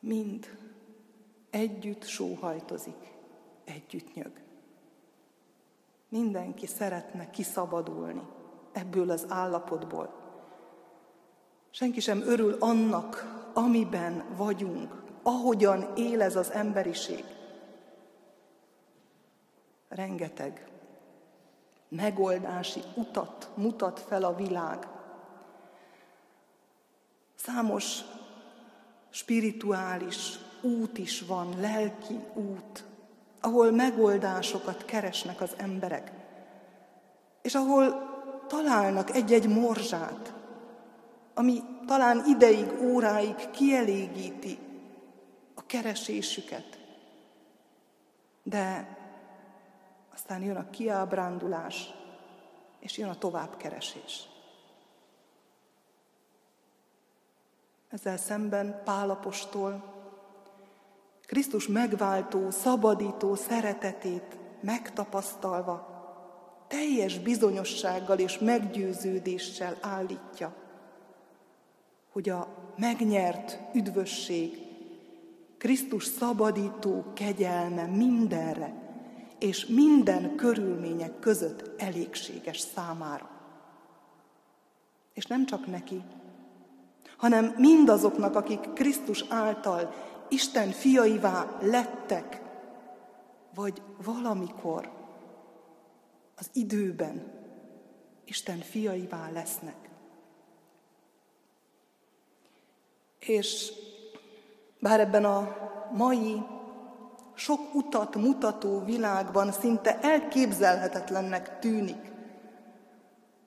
[0.00, 0.58] mind
[1.50, 3.12] együtt sóhajtozik,
[3.64, 4.32] együtt nyög.
[6.08, 8.22] Mindenki szeretne kiszabadulni
[8.72, 10.21] ebből az állapotból,
[11.74, 17.24] Senki sem örül annak, amiben vagyunk, ahogyan él ez az emberiség.
[19.88, 20.70] Rengeteg
[21.88, 24.88] megoldási utat mutat fel a világ.
[27.34, 28.00] Számos
[29.10, 32.84] spirituális út is van, lelki út,
[33.40, 36.12] ahol megoldásokat keresnek az emberek,
[37.42, 38.10] és ahol
[38.46, 40.41] találnak egy-egy morzsát,
[41.34, 44.58] ami talán ideig, óráig kielégíti
[45.54, 46.80] a keresésüket.
[48.42, 48.96] De
[50.12, 51.94] aztán jön a kiábrándulás,
[52.80, 54.28] és jön a továbbkeresés.
[57.88, 59.92] Ezzel szemben Pálapostól
[61.32, 65.86] Krisztus megváltó, szabadító szeretetét megtapasztalva,
[66.68, 70.61] teljes bizonyossággal és meggyőződéssel állítja,
[72.12, 74.58] hogy a megnyert üdvösség,
[75.58, 78.82] Krisztus szabadító kegyelme mindenre
[79.38, 83.30] és minden körülmények között elégséges számára.
[85.12, 86.02] És nem csak neki,
[87.16, 89.94] hanem mindazoknak, akik Krisztus által
[90.28, 92.42] Isten fiaivá lettek,
[93.54, 94.90] vagy valamikor
[96.36, 97.32] az időben
[98.24, 99.91] Isten fiaivá lesznek.
[103.26, 103.72] És
[104.78, 105.56] bár ebben a
[105.92, 106.42] mai
[107.34, 112.12] sok utat mutató világban szinte elképzelhetetlennek tűnik,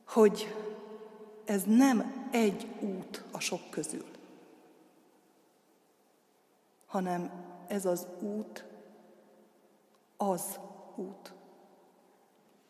[0.07, 0.55] hogy
[1.45, 4.05] ez nem egy út a sok közül,
[6.86, 7.32] hanem
[7.67, 8.65] ez az út
[10.17, 10.59] az
[10.95, 11.34] út.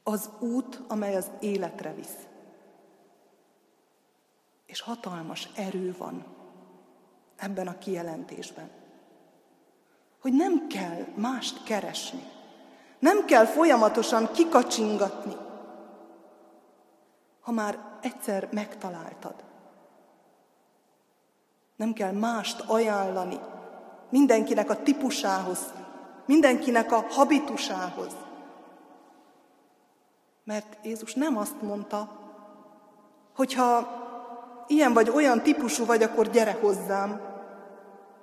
[0.03, 2.27] Az út, amely az életre visz.
[4.65, 6.25] És hatalmas erő van
[7.37, 8.69] ebben a kijelentésben.
[10.21, 12.23] Hogy nem kell mást keresni.
[12.99, 15.35] Nem kell folyamatosan kikacsingatni.
[17.41, 19.43] Ha már egyszer megtaláltad.
[21.75, 23.39] Nem kell mást ajánlani
[24.09, 25.73] mindenkinek a típusához,
[26.25, 28.15] mindenkinek a habitusához.
[30.43, 32.19] Mert Jézus nem azt mondta,
[33.35, 34.03] hogyha
[34.67, 37.21] ilyen vagy olyan típusú vagy, akkor gyere hozzám,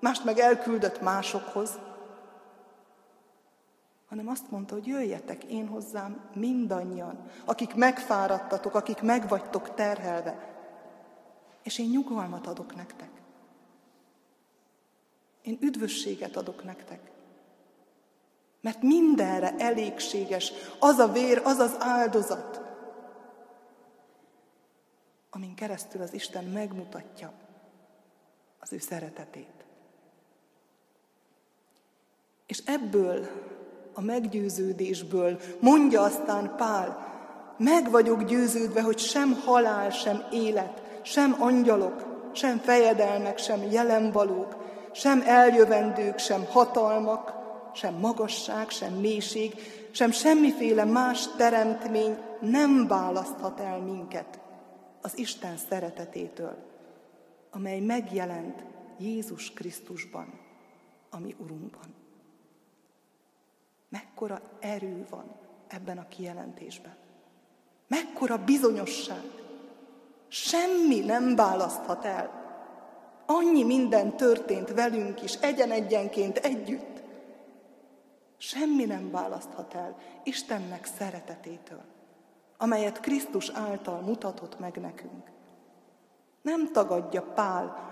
[0.00, 1.78] mást meg elküldött másokhoz,
[4.08, 10.52] hanem azt mondta, hogy jöjjetek én hozzám mindannyian, akik megfáradtatok, akik megvagytok terhelve,
[11.62, 13.10] és én nyugalmat adok nektek.
[15.42, 17.10] Én üdvösséget adok nektek.
[18.60, 22.61] Mert mindenre elégséges az a vér, az az áldozat,
[25.34, 27.32] amin keresztül az Isten megmutatja
[28.60, 29.64] az ő szeretetét.
[32.46, 33.26] És ebből
[33.94, 37.10] a meggyőződésből mondja aztán Pál,
[37.58, 44.56] meg vagyok győződve, hogy sem halál, sem élet, sem angyalok, sem fejedelmek, sem jelenvalók,
[44.92, 47.32] sem eljövendők, sem hatalmak,
[47.74, 49.54] sem magasság, sem mélység,
[49.90, 54.41] sem semmiféle más teremtmény nem választhat el minket
[55.02, 56.56] az Isten szeretetétől,
[57.50, 58.64] amely megjelent
[58.98, 60.40] Jézus Krisztusban,
[61.10, 61.94] ami Urunkban.
[63.88, 65.24] Mekkora erő van
[65.68, 66.96] ebben a kijelentésben.
[67.88, 69.22] Mekkora bizonyosság.
[70.28, 72.40] Semmi nem választhat el.
[73.26, 77.02] Annyi minden történt velünk is, egyen-egyenként együtt.
[78.36, 81.84] Semmi nem választhat el Istennek szeretetétől,
[82.62, 85.30] amelyet Krisztus által mutatott meg nekünk.
[86.42, 87.90] Nem tagadja Pál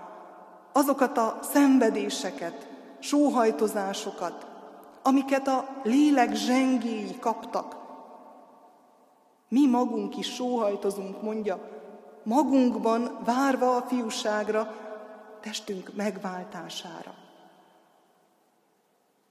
[0.71, 2.67] azokat a szenvedéseket,
[2.99, 4.47] sóhajtozásokat,
[5.03, 7.75] amiket a lélek zsengéi kaptak.
[9.47, 11.59] Mi magunk is sóhajtozunk, mondja,
[12.23, 14.75] magunkban várva a fiúságra,
[15.41, 17.21] testünk megváltására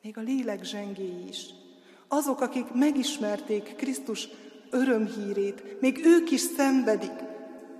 [0.02, 1.46] még a lélek zsengéi is.
[2.08, 4.28] Azok, akik megismerték Krisztus
[4.70, 7.22] örömhírét, még ők is szenvedik,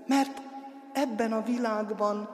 [0.07, 0.41] mert
[0.93, 2.29] ebben a világban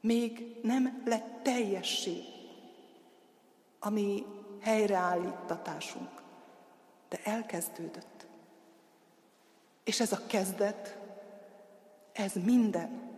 [0.00, 2.22] még nem lett teljessé
[3.78, 4.24] a mi
[4.60, 6.10] helyreállítatásunk,
[7.08, 8.26] de elkezdődött.
[9.84, 10.98] És ez a kezdet,
[12.12, 13.12] ez minden.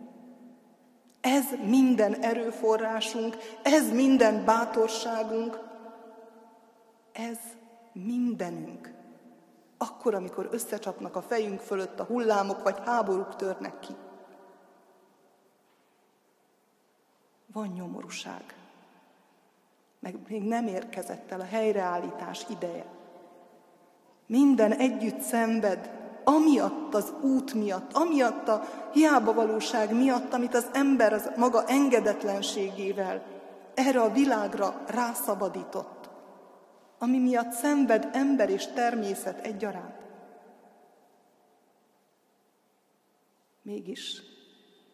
[1.21, 5.59] Ez minden erőforrásunk, ez minden bátorságunk,
[7.11, 7.37] ez
[7.91, 8.96] mindenünk.
[9.77, 13.95] Akkor, amikor összecsapnak a fejünk fölött a hullámok, vagy háborúk törnek ki.
[17.53, 18.55] Van nyomorúság.
[19.99, 22.85] Meg még nem érkezett el a helyreállítás ideje.
[24.25, 25.91] Minden együtt szenved,
[26.23, 28.63] amiatt az út miatt, amiatt a
[28.93, 33.23] hiába valóság miatt, amit az ember az maga engedetlenségével
[33.73, 35.96] erre a világra rászabadított,
[36.97, 40.05] ami miatt szenved ember és természet egyaránt.
[43.61, 44.21] Mégis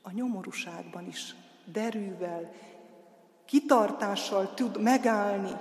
[0.02, 1.36] a nyomorúságban is
[1.66, 2.52] derűvel,
[3.46, 5.58] kitartással tud megállni,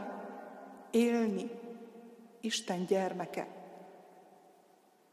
[0.91, 1.51] élni
[2.41, 3.61] Isten gyermeke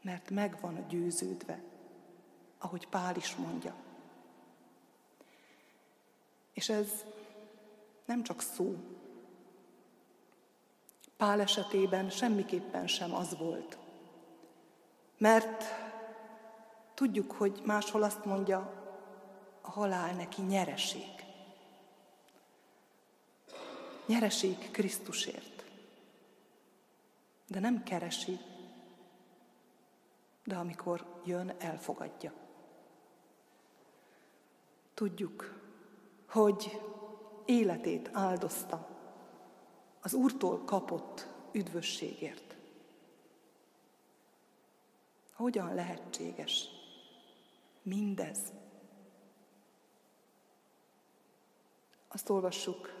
[0.02, 1.62] mert meg van győződve,
[2.58, 3.74] ahogy Pál is mondja.
[6.52, 7.04] És ez
[8.04, 8.76] nem csak szó.
[11.20, 13.78] Pál esetében semmiképpen sem az volt.
[15.18, 15.64] Mert
[16.94, 18.72] tudjuk, hogy máshol azt mondja,
[19.60, 21.24] a halál neki nyereség.
[24.06, 25.64] Nyereség Krisztusért.
[27.46, 28.38] De nem keresi,
[30.44, 32.32] de amikor jön, elfogadja.
[34.94, 35.60] Tudjuk,
[36.28, 36.80] hogy
[37.44, 38.99] életét áldozta
[40.00, 42.56] az Úrtól kapott üdvösségért.
[45.32, 46.68] Hogyan lehetséges
[47.82, 48.38] mindez?
[52.08, 52.92] Azt olvassuk,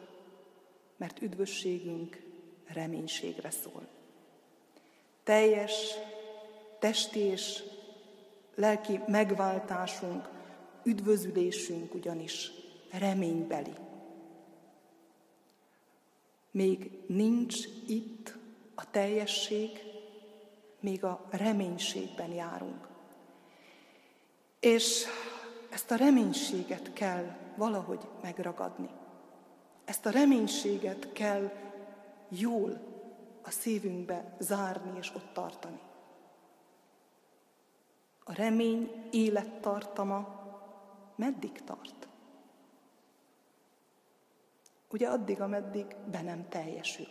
[0.96, 2.22] mert üdvösségünk
[2.66, 3.88] reménységre szól.
[5.22, 5.94] Teljes
[6.78, 7.62] testi és
[8.54, 10.28] lelki megváltásunk,
[10.82, 12.50] üdvözülésünk ugyanis
[12.90, 13.72] reménybeli.
[16.50, 18.36] Még nincs itt
[18.74, 19.70] a teljesség,
[20.80, 22.88] még a reménységben járunk.
[24.60, 25.04] És
[25.70, 28.88] ezt a reménységet kell valahogy megragadni.
[29.84, 31.50] Ezt a reménységet kell
[32.28, 32.80] jól
[33.42, 35.80] a szívünkbe zárni és ott tartani.
[38.24, 40.38] A remény élettartama
[41.16, 42.09] meddig tart?
[44.92, 47.06] Ugye addig, ameddig be nem teljesül.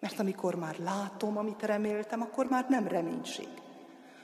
[0.00, 3.48] Mert amikor már látom, amit reméltem, akkor már nem reménység.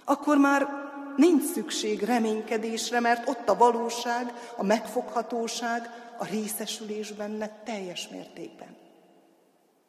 [0.04, 0.68] Akkor már
[1.16, 8.76] nincs szükség reménykedésre, mert ott a valóság, a megfoghatóság, a részesülés benne teljes mértékben.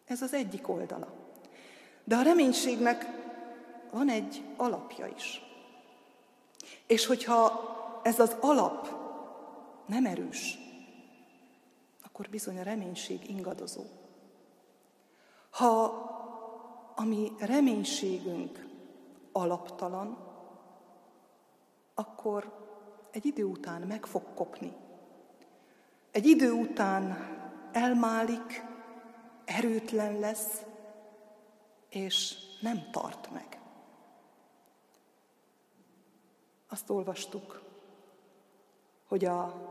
[0.07, 1.07] Ez az egyik oldala.
[2.03, 3.05] De a reménységnek
[3.91, 5.41] van egy alapja is.
[6.87, 7.67] És hogyha
[8.03, 8.87] ez az alap
[9.85, 10.57] nem erős,
[12.19, 13.83] akkor bizony a reménység ingadozó.
[15.49, 15.83] Ha
[16.95, 18.65] a mi reménységünk
[19.31, 20.17] alaptalan,
[21.93, 22.67] akkor
[23.11, 24.73] egy idő után meg fog kopni.
[26.11, 27.17] Egy idő után
[27.71, 28.63] elmálik,
[29.45, 30.65] erőtlen lesz,
[31.89, 33.61] és nem tart meg.
[36.67, 37.61] Azt olvastuk,
[39.07, 39.67] hogy a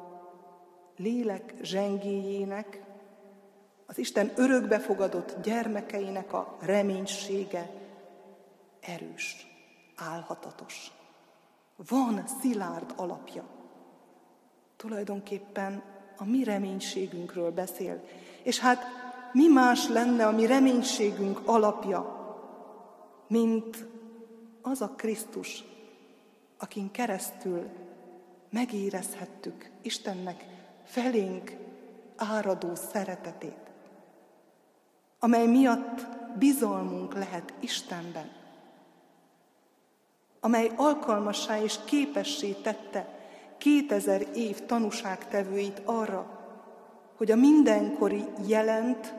[0.99, 2.83] lélek zsengéjének,
[3.87, 7.71] az Isten örökbefogadott gyermekeinek a reménysége
[8.81, 9.47] erős,
[9.97, 10.93] álhatatos.
[11.89, 13.45] Van szilárd alapja.
[14.77, 15.83] Tulajdonképpen
[16.17, 18.05] a mi reménységünkről beszél.
[18.43, 18.85] És hát
[19.33, 22.17] mi más lenne a mi reménységünk alapja,
[23.27, 23.87] mint
[24.63, 25.65] az a Krisztus,
[26.59, 27.69] akin keresztül
[28.51, 30.58] megérezhettük Istennek
[30.89, 31.57] felénk
[32.17, 33.71] áradó szeretetét,
[35.19, 36.07] amely miatt
[36.39, 38.31] bizalmunk lehet Istenben,
[40.41, 43.17] amely alkalmassá és képessé tette
[43.59, 46.39] kétezer év tanúságtevőit arra,
[47.17, 49.15] hogy a mindenkori jelent,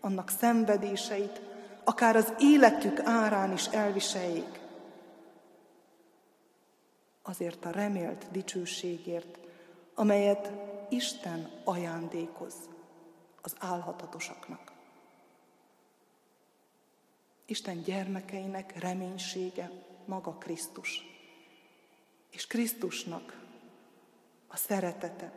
[0.00, 1.40] annak szenvedéseit,
[1.84, 4.60] akár az életük árán is elviseljék.
[7.22, 9.38] Azért a remélt dicsőségért,
[9.98, 10.52] amelyet
[10.88, 12.54] Isten ajándékoz
[13.42, 14.72] az álhatatosaknak.
[17.46, 19.70] Isten gyermekeinek reménysége
[20.04, 21.04] maga Krisztus,
[22.30, 23.44] és Krisztusnak
[24.46, 25.32] a szeretete.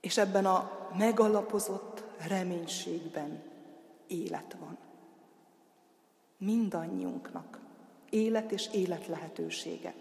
[0.00, 3.42] És ebben a megalapozott reménységben
[4.06, 4.78] élet van.
[6.36, 7.60] Mindannyiunknak
[8.10, 9.94] élet és élet lehetősége.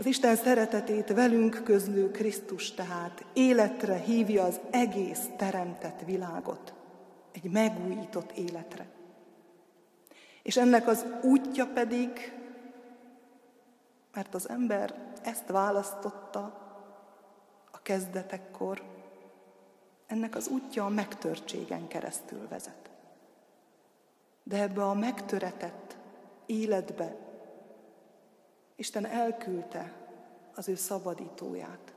[0.00, 6.74] Az Isten szeretetét velünk közlő Krisztus tehát életre hívja az egész teremtett világot,
[7.32, 8.86] egy megújított életre.
[10.42, 12.32] És ennek az útja pedig,
[14.14, 16.40] mert az ember ezt választotta
[17.70, 18.82] a kezdetekkor,
[20.06, 22.90] ennek az útja a megtörtségen keresztül vezet.
[24.42, 25.96] De ebbe a megtöretett,
[26.46, 27.29] életbe.
[28.80, 29.92] Isten elküldte
[30.54, 31.92] az ő szabadítóját.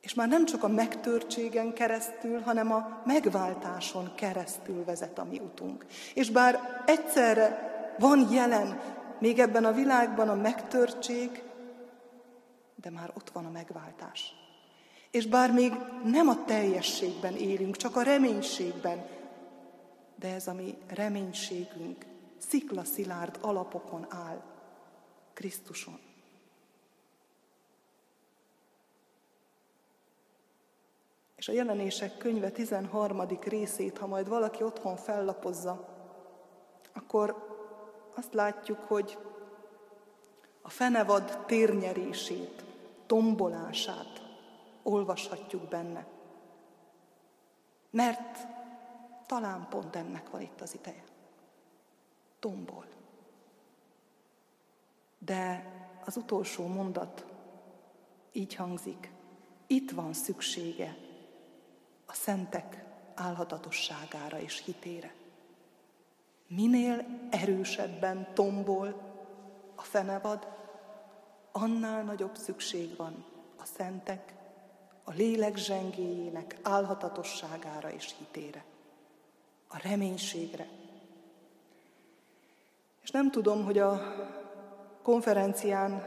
[0.00, 5.86] És már nem csak a megtörtségen keresztül, hanem a megváltáson keresztül vezet a mi utunk.
[6.14, 8.80] És bár egyszerre van jelen
[9.18, 11.42] még ebben a világban a megtörtség,
[12.74, 14.34] de már ott van a megváltás.
[15.10, 15.72] És bár még
[16.04, 19.06] nem a teljességben élünk, csak a reménységben,
[20.16, 22.06] de ez a mi reménységünk
[22.38, 24.51] sziklaszilárd alapokon áll,
[25.32, 25.98] Krisztuson.
[31.36, 33.28] És a jelenések könyve 13.
[33.40, 35.88] részét, ha majd valaki otthon fellapozza,
[36.92, 37.50] akkor
[38.14, 39.18] azt látjuk, hogy
[40.62, 42.64] a fenevad térnyerését,
[43.06, 44.22] tombolását
[44.82, 46.06] olvashatjuk benne.
[47.90, 48.46] Mert
[49.26, 51.04] talán pont ennek van itt az ideje.
[52.38, 52.86] Tombol.
[55.24, 55.72] De
[56.04, 57.26] az utolsó mondat
[58.32, 59.12] így hangzik.
[59.66, 60.96] Itt van szüksége
[62.06, 65.14] a szentek álhatatosságára és hitére.
[66.46, 69.00] Minél erősebben tombol
[69.74, 70.48] a fenevad,
[71.52, 73.24] annál nagyobb szükség van
[73.56, 74.34] a szentek,
[75.04, 78.64] a lélek zsengéjének álhatatosságára és hitére,
[79.68, 80.68] a reménységre.
[83.02, 84.00] És nem tudom, hogy a
[85.02, 86.04] konferencián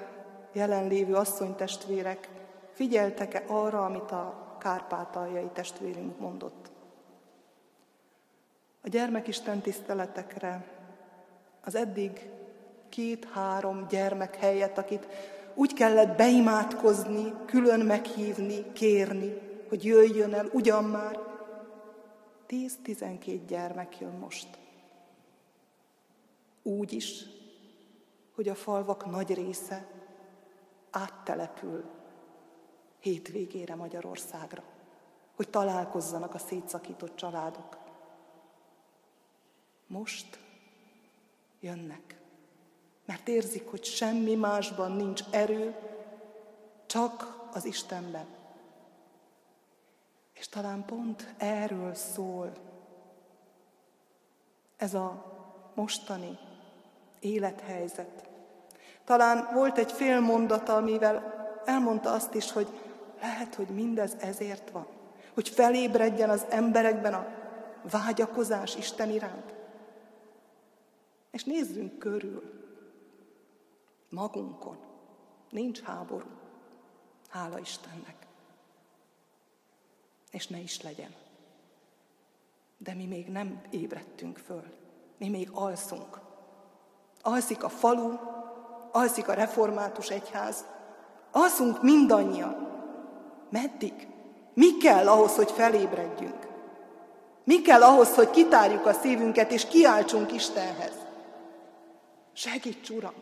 [0.51, 2.29] jelenlévő asszonytestvérek
[2.71, 6.71] figyeltek-e arra, amit a kárpátaljai testvérünk mondott.
[8.81, 10.65] A gyermekisten tiszteletekre
[11.61, 12.29] az eddig
[12.89, 15.07] két-három gyermek helyett, akit
[15.53, 19.33] úgy kellett beimádkozni, külön meghívni, kérni,
[19.69, 21.19] hogy jöjjön el, ugyan már.
[22.45, 24.47] Tíz-tizenkét gyermek jön most.
[26.63, 27.25] Úgy is,
[28.35, 29.87] hogy a falvak nagy része
[30.91, 31.83] áttelepül
[32.99, 34.63] hétvégére Magyarországra,
[35.35, 37.77] hogy találkozzanak a szétszakított családok.
[39.87, 40.39] Most
[41.59, 42.21] jönnek,
[43.05, 45.75] mert érzik, hogy semmi másban nincs erő,
[46.85, 48.27] csak az Istenben.
[50.33, 52.51] És talán pont erről szól
[54.77, 55.33] ez a
[55.75, 56.39] mostani
[57.25, 58.29] élethelyzet.
[59.03, 61.33] Talán volt egy fél mondata, amivel
[61.65, 62.67] elmondta azt is, hogy
[63.21, 64.87] lehet, hogy mindez ezért van.
[65.33, 67.27] Hogy felébredjen az emberekben a
[67.91, 69.53] vágyakozás Isten iránt.
[71.31, 72.43] És nézzünk körül.
[74.09, 74.77] Magunkon.
[75.49, 76.27] Nincs háború.
[77.29, 78.27] Hála Istennek.
[80.31, 81.13] És ne is legyen.
[82.77, 84.63] De mi még nem ébredtünk föl.
[85.17, 86.24] Mi még alszunk.
[87.27, 88.17] Alszik a falu,
[88.91, 90.65] alszik a református egyház,
[91.31, 92.67] alszunk mindannyian.
[93.49, 94.07] Meddig?
[94.53, 96.47] Mi kell ahhoz, hogy felébredjünk?
[97.43, 100.93] Mi kell ahhoz, hogy kitárjuk a szívünket és kiáltsunk Istenhez?
[102.33, 103.13] Segíts, Uram!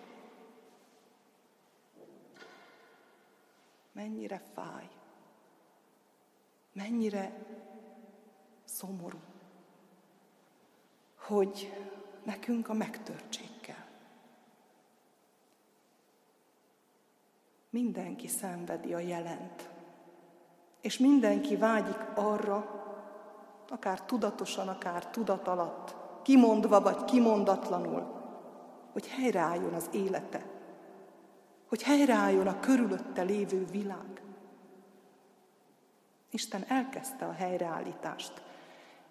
[3.91, 4.89] Mennyire fáj,
[6.74, 7.32] mennyire
[8.66, 9.20] szomorú,
[11.18, 11.74] hogy
[12.24, 13.84] nekünk a megtörtség kell.
[17.74, 19.69] Mindenki szenvedi a jelent,
[20.82, 22.84] és mindenki vágyik arra,
[23.69, 28.21] akár tudatosan, akár tudat alatt, kimondva vagy kimondatlanul,
[28.91, 30.45] hogy helyreálljon az élete,
[31.67, 34.21] hogy helyreálljon a körülötte lévő világ.
[36.30, 38.41] Isten elkezdte a helyreállítást.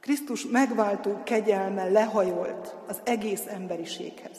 [0.01, 4.39] Krisztus megváltó kegyelme lehajolt az egész emberiséghez.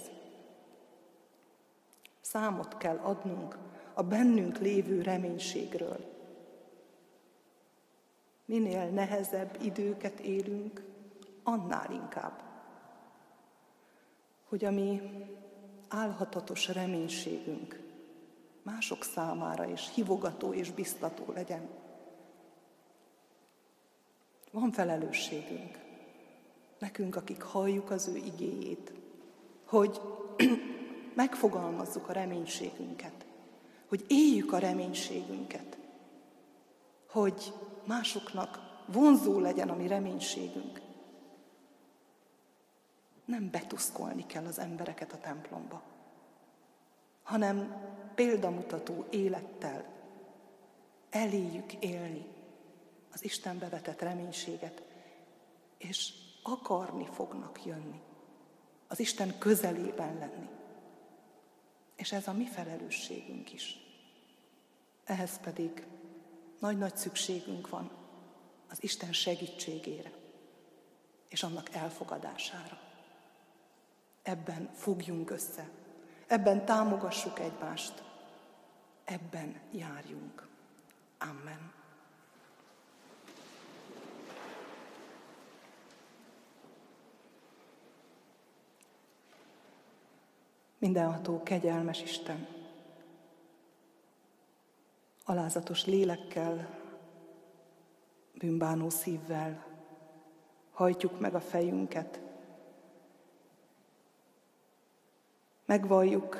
[2.21, 3.57] Számot kell adnunk
[3.93, 6.11] a bennünk lévő reménységről.
[8.45, 10.83] Minél nehezebb időket élünk,
[11.43, 12.43] annál inkább
[14.53, 15.01] hogy a mi
[15.87, 17.79] álhatatos reménységünk
[18.63, 21.69] mások számára is hivogató és biztató legyen.
[24.51, 25.79] Van felelősségünk,
[26.79, 28.93] nekünk, akik halljuk az ő igéjét,
[29.65, 30.01] hogy
[31.15, 33.22] megfogalmazzuk a reménységünket,
[33.93, 35.77] hogy éljük a reménységünket,
[37.07, 40.81] hogy másoknak vonzó legyen a mi reménységünk,
[43.25, 45.81] nem betuszkolni kell az embereket a templomba,
[47.23, 47.75] hanem
[48.15, 49.85] példamutató élettel
[51.09, 52.25] eléjük élni
[53.11, 54.81] az Istenbe vetett reménységet,
[55.77, 56.13] és
[56.43, 58.01] akarni fognak jönni,
[58.87, 60.49] az Isten közelében lenni.
[61.95, 63.82] És ez a mi felelősségünk is.
[65.05, 65.85] Ehhez pedig
[66.59, 67.91] nagy-nagy szükségünk van
[68.69, 70.11] az Isten segítségére
[71.29, 72.79] és annak elfogadására.
[74.23, 75.69] Ebben fogjunk össze,
[76.27, 78.03] ebben támogassuk egymást,
[79.03, 80.47] ebben járjunk.
[81.19, 81.71] Amen.
[90.77, 92.47] Mindenható, kegyelmes Isten,
[95.23, 96.69] alázatos lélekkel
[98.33, 99.65] bűnbánó szívvel
[100.71, 102.21] hajtjuk meg a fejünket.
[105.65, 106.37] Megvalljuk,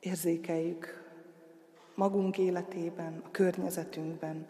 [0.00, 1.10] érzékeljük
[1.94, 4.46] magunk életében, a környezetünkben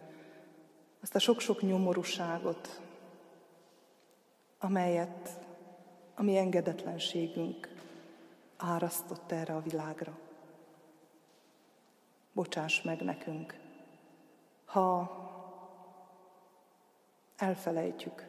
[1.02, 2.80] azt a sok-sok nyomorúságot,
[4.58, 5.40] amelyet
[6.14, 7.68] a mi engedetlenségünk
[8.56, 10.18] árasztott erre a világra.
[12.36, 13.58] Bocsáss meg nekünk,
[14.64, 15.10] ha
[17.36, 18.28] elfelejtjük,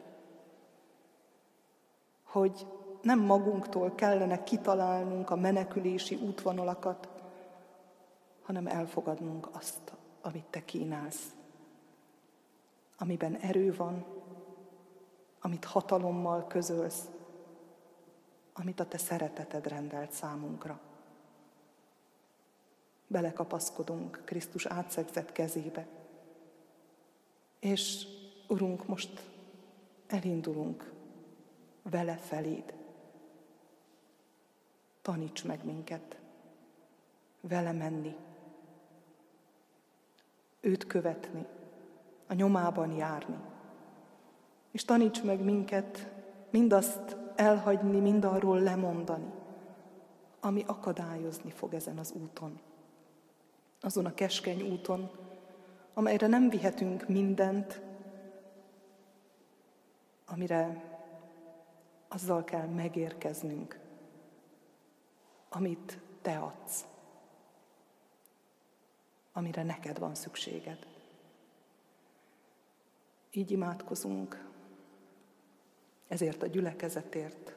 [2.22, 2.66] hogy
[3.02, 7.08] nem magunktól kellene kitalálnunk a menekülési útvonalakat,
[8.42, 9.92] hanem elfogadnunk azt,
[10.22, 11.34] amit te kínálsz,
[12.98, 14.06] amiben erő van,
[15.40, 17.08] amit hatalommal közölsz,
[18.52, 20.80] amit a te szereteted rendelt számunkra.
[23.08, 25.86] Belekapaszkodunk Krisztus átszegzett kezébe,
[27.60, 28.06] és
[28.48, 29.22] Urunk, most
[30.06, 30.92] elindulunk
[31.82, 32.74] vele feléd.
[35.02, 36.18] Taníts meg minket
[37.40, 38.16] vele menni,
[40.60, 41.46] őt követni,
[42.26, 43.38] a nyomában járni.
[44.70, 46.10] És taníts meg minket
[46.50, 49.32] mindazt elhagyni, mindarról lemondani,
[50.40, 52.60] ami akadályozni fog ezen az úton.
[53.80, 55.10] Azon a keskeny úton,
[55.94, 57.80] amelyre nem vihetünk mindent,
[60.26, 60.84] amire
[62.08, 63.80] azzal kell megérkeznünk,
[65.48, 66.86] amit te adsz,
[69.32, 70.86] amire neked van szükséged.
[73.30, 74.46] Így imádkozunk
[76.08, 77.56] ezért a gyülekezetért,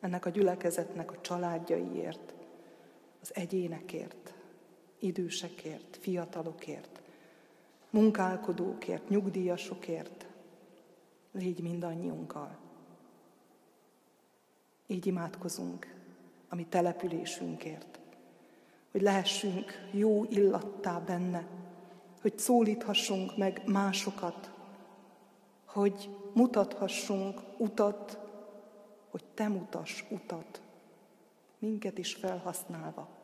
[0.00, 2.34] ennek a gyülekezetnek a családjaiért,
[3.20, 4.29] az egyénekért,
[5.00, 7.00] idősekért, fiatalokért,
[7.90, 10.26] munkálkodókért, nyugdíjasokért,
[11.32, 12.58] légy mindannyiunkkal.
[14.86, 15.94] Így imádkozunk
[16.48, 18.00] a mi településünkért,
[18.90, 21.46] hogy lehessünk jó illattá benne,
[22.20, 24.50] hogy szólíthassunk meg másokat,
[25.64, 28.18] hogy mutathassunk utat,
[29.10, 30.62] hogy Te mutass utat,
[31.58, 33.19] minket is felhasználva.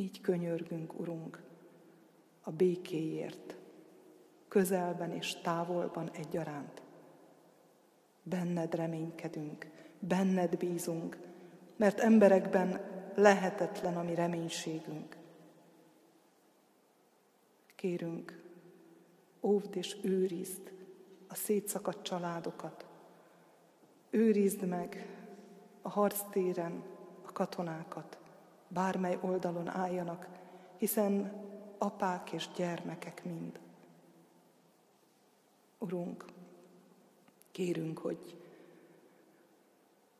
[0.00, 1.42] Így könyörgünk, Urunk,
[2.42, 3.56] a békéért,
[4.48, 6.82] közelben és távolban egyaránt.
[8.22, 11.18] Benned reménykedünk, benned bízunk,
[11.76, 12.80] mert emberekben
[13.14, 15.16] lehetetlen a mi reménységünk.
[17.74, 18.42] Kérünk,
[19.40, 20.72] óvd és őrizd
[21.28, 22.86] a szétszakadt családokat.
[24.10, 25.16] Őrizd meg
[25.82, 26.82] a harctéren
[27.22, 28.17] a katonákat,
[28.68, 30.28] bármely oldalon álljanak,
[30.76, 31.32] hiszen
[31.78, 33.60] apák és gyermekek mind.
[35.78, 36.24] Urunk,
[37.50, 38.36] kérünk, hogy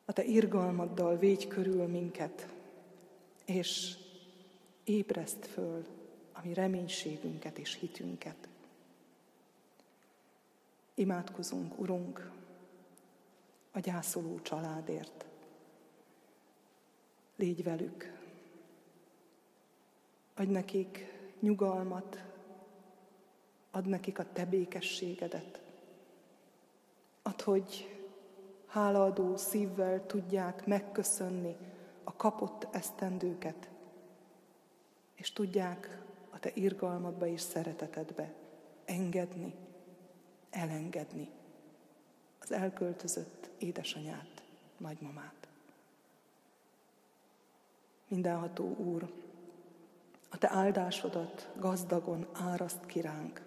[0.05, 2.49] a Te irgalmaddal védj körül minket,
[3.45, 3.97] és
[4.85, 5.87] ébreszt föl
[6.33, 8.49] a mi reménységünket és hitünket.
[10.95, 12.31] Imádkozunk, Urunk,
[13.73, 15.25] a gyászoló családért.
[17.37, 18.18] Légy velük.
[20.39, 22.25] Adj nekik nyugalmat,
[23.71, 25.61] ad nekik a te békességedet.
[27.23, 27.99] Add, hogy
[28.67, 31.57] hálaadó szívvel tudják megköszönni
[32.05, 33.69] a kapott esztendőket,
[35.15, 38.35] és tudják a te irgalmadba és szeretetedbe
[38.85, 39.55] engedni,
[40.51, 41.29] elengedni
[42.39, 44.43] az elköltözött édesanyát,
[44.77, 45.49] nagymamát.
[48.09, 49.27] Mindenható Úr,
[50.29, 53.43] a Te áldásodat gazdagon áraszt kiránk,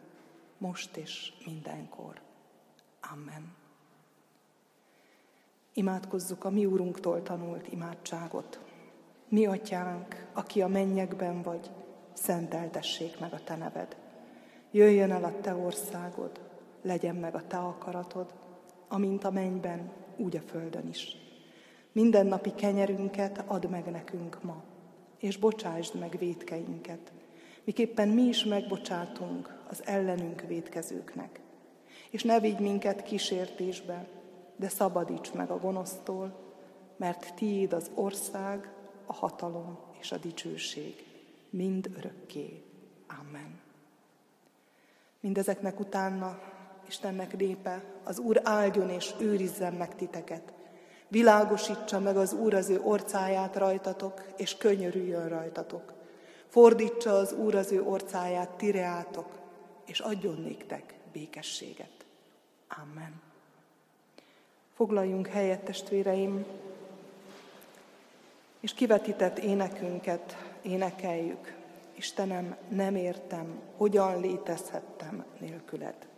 [0.58, 2.22] most és mindenkor.
[3.12, 3.54] Amen.
[5.74, 8.60] Imádkozzuk a mi Úrunktól tanult imádságot.
[9.28, 11.72] Mi atyánk, aki a mennyekben vagy,
[12.14, 13.98] szenteltessék meg a te neved.
[14.72, 16.40] Jöjjön el a te országod,
[16.82, 18.34] legyen meg a te akaratod,
[18.88, 21.16] amint a mennyben, úgy a földön is.
[21.92, 24.64] Minden napi kenyerünket add meg nekünk ma,
[25.22, 27.12] és bocsásd meg védkeinket,
[27.64, 31.40] miképpen mi is megbocsátunk az ellenünk védkezőknek.
[32.10, 34.08] És ne vigy minket kísértésbe,
[34.56, 36.54] de szabadíts meg a gonosztól,
[36.98, 38.74] mert tiéd az ország,
[39.06, 41.06] a hatalom és a dicsőség,
[41.50, 42.64] mind örökké.
[43.20, 43.60] Amen.
[45.20, 46.40] Mindezeknek utána
[46.88, 50.54] Istennek népe, az Úr áldjon és őrizzen meg titeket.
[51.12, 55.94] Világosítsa meg az Úr az ő orcáját rajtatok, és könyörüljön rajtatok.
[56.48, 59.28] Fordítsa az Úr az ő orcáját tireátok,
[59.86, 62.06] és adjon néktek békességet.
[62.82, 63.22] Amen.
[64.76, 66.46] Foglaljunk helyet, testvéreim,
[68.60, 71.54] és kivetített énekünket énekeljük.
[71.96, 76.10] Istenem, nem értem, hogyan létezhettem nélküled.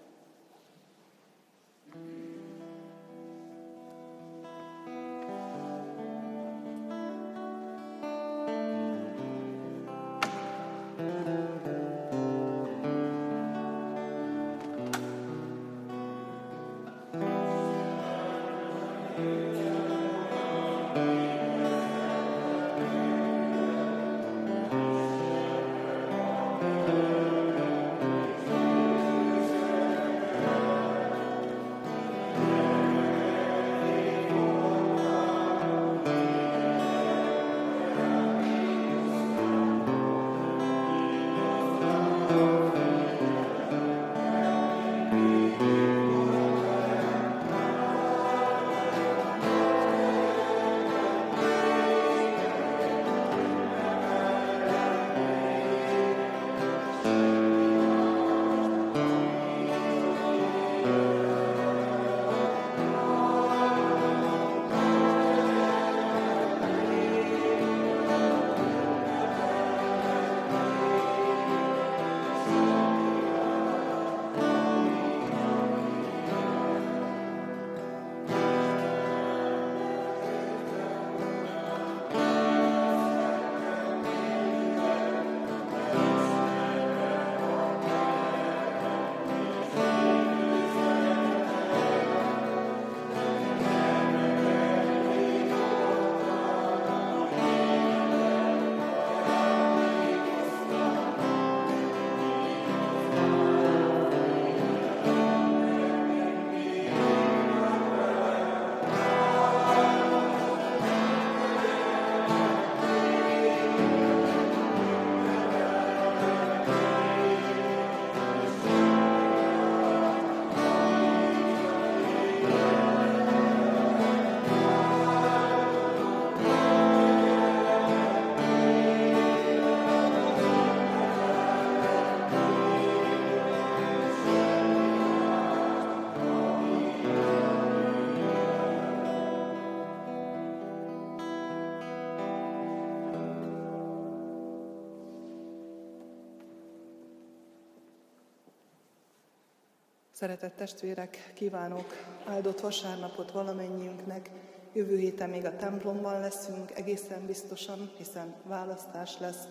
[150.24, 151.86] Szeretett testvérek, kívánok
[152.26, 154.30] áldott vasárnapot valamennyiünknek.
[154.74, 159.47] Jövő héten még a templomban leszünk, egészen biztosan, hiszen választás lesz.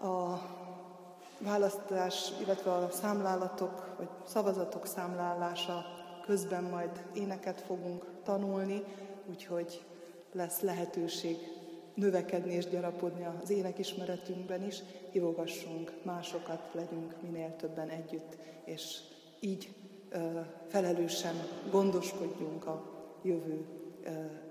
[0.00, 0.38] A
[1.38, 5.84] választás, illetve a számlálatok, vagy szavazatok számlálása
[6.26, 8.84] közben majd éneket fogunk tanulni,
[9.30, 9.84] úgyhogy
[10.32, 11.36] lesz lehetőség
[11.94, 19.00] növekedni és gyarapodni az énekismeretünkben is, hívogassunk másokat, legyünk minél többen együtt, és
[19.40, 19.74] így
[20.68, 21.34] felelősen
[21.70, 22.82] gondoskodjunk a
[23.22, 23.66] jövő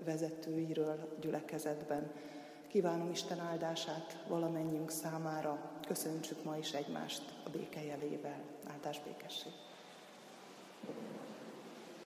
[0.06, 2.12] vezetőiről gyülekezetben.
[2.68, 5.72] Kívánom Isten áldását valamennyiünk számára.
[5.88, 8.42] Köszöntsük ma is egymást a béke jelével.
[8.68, 9.52] Áldás békesség.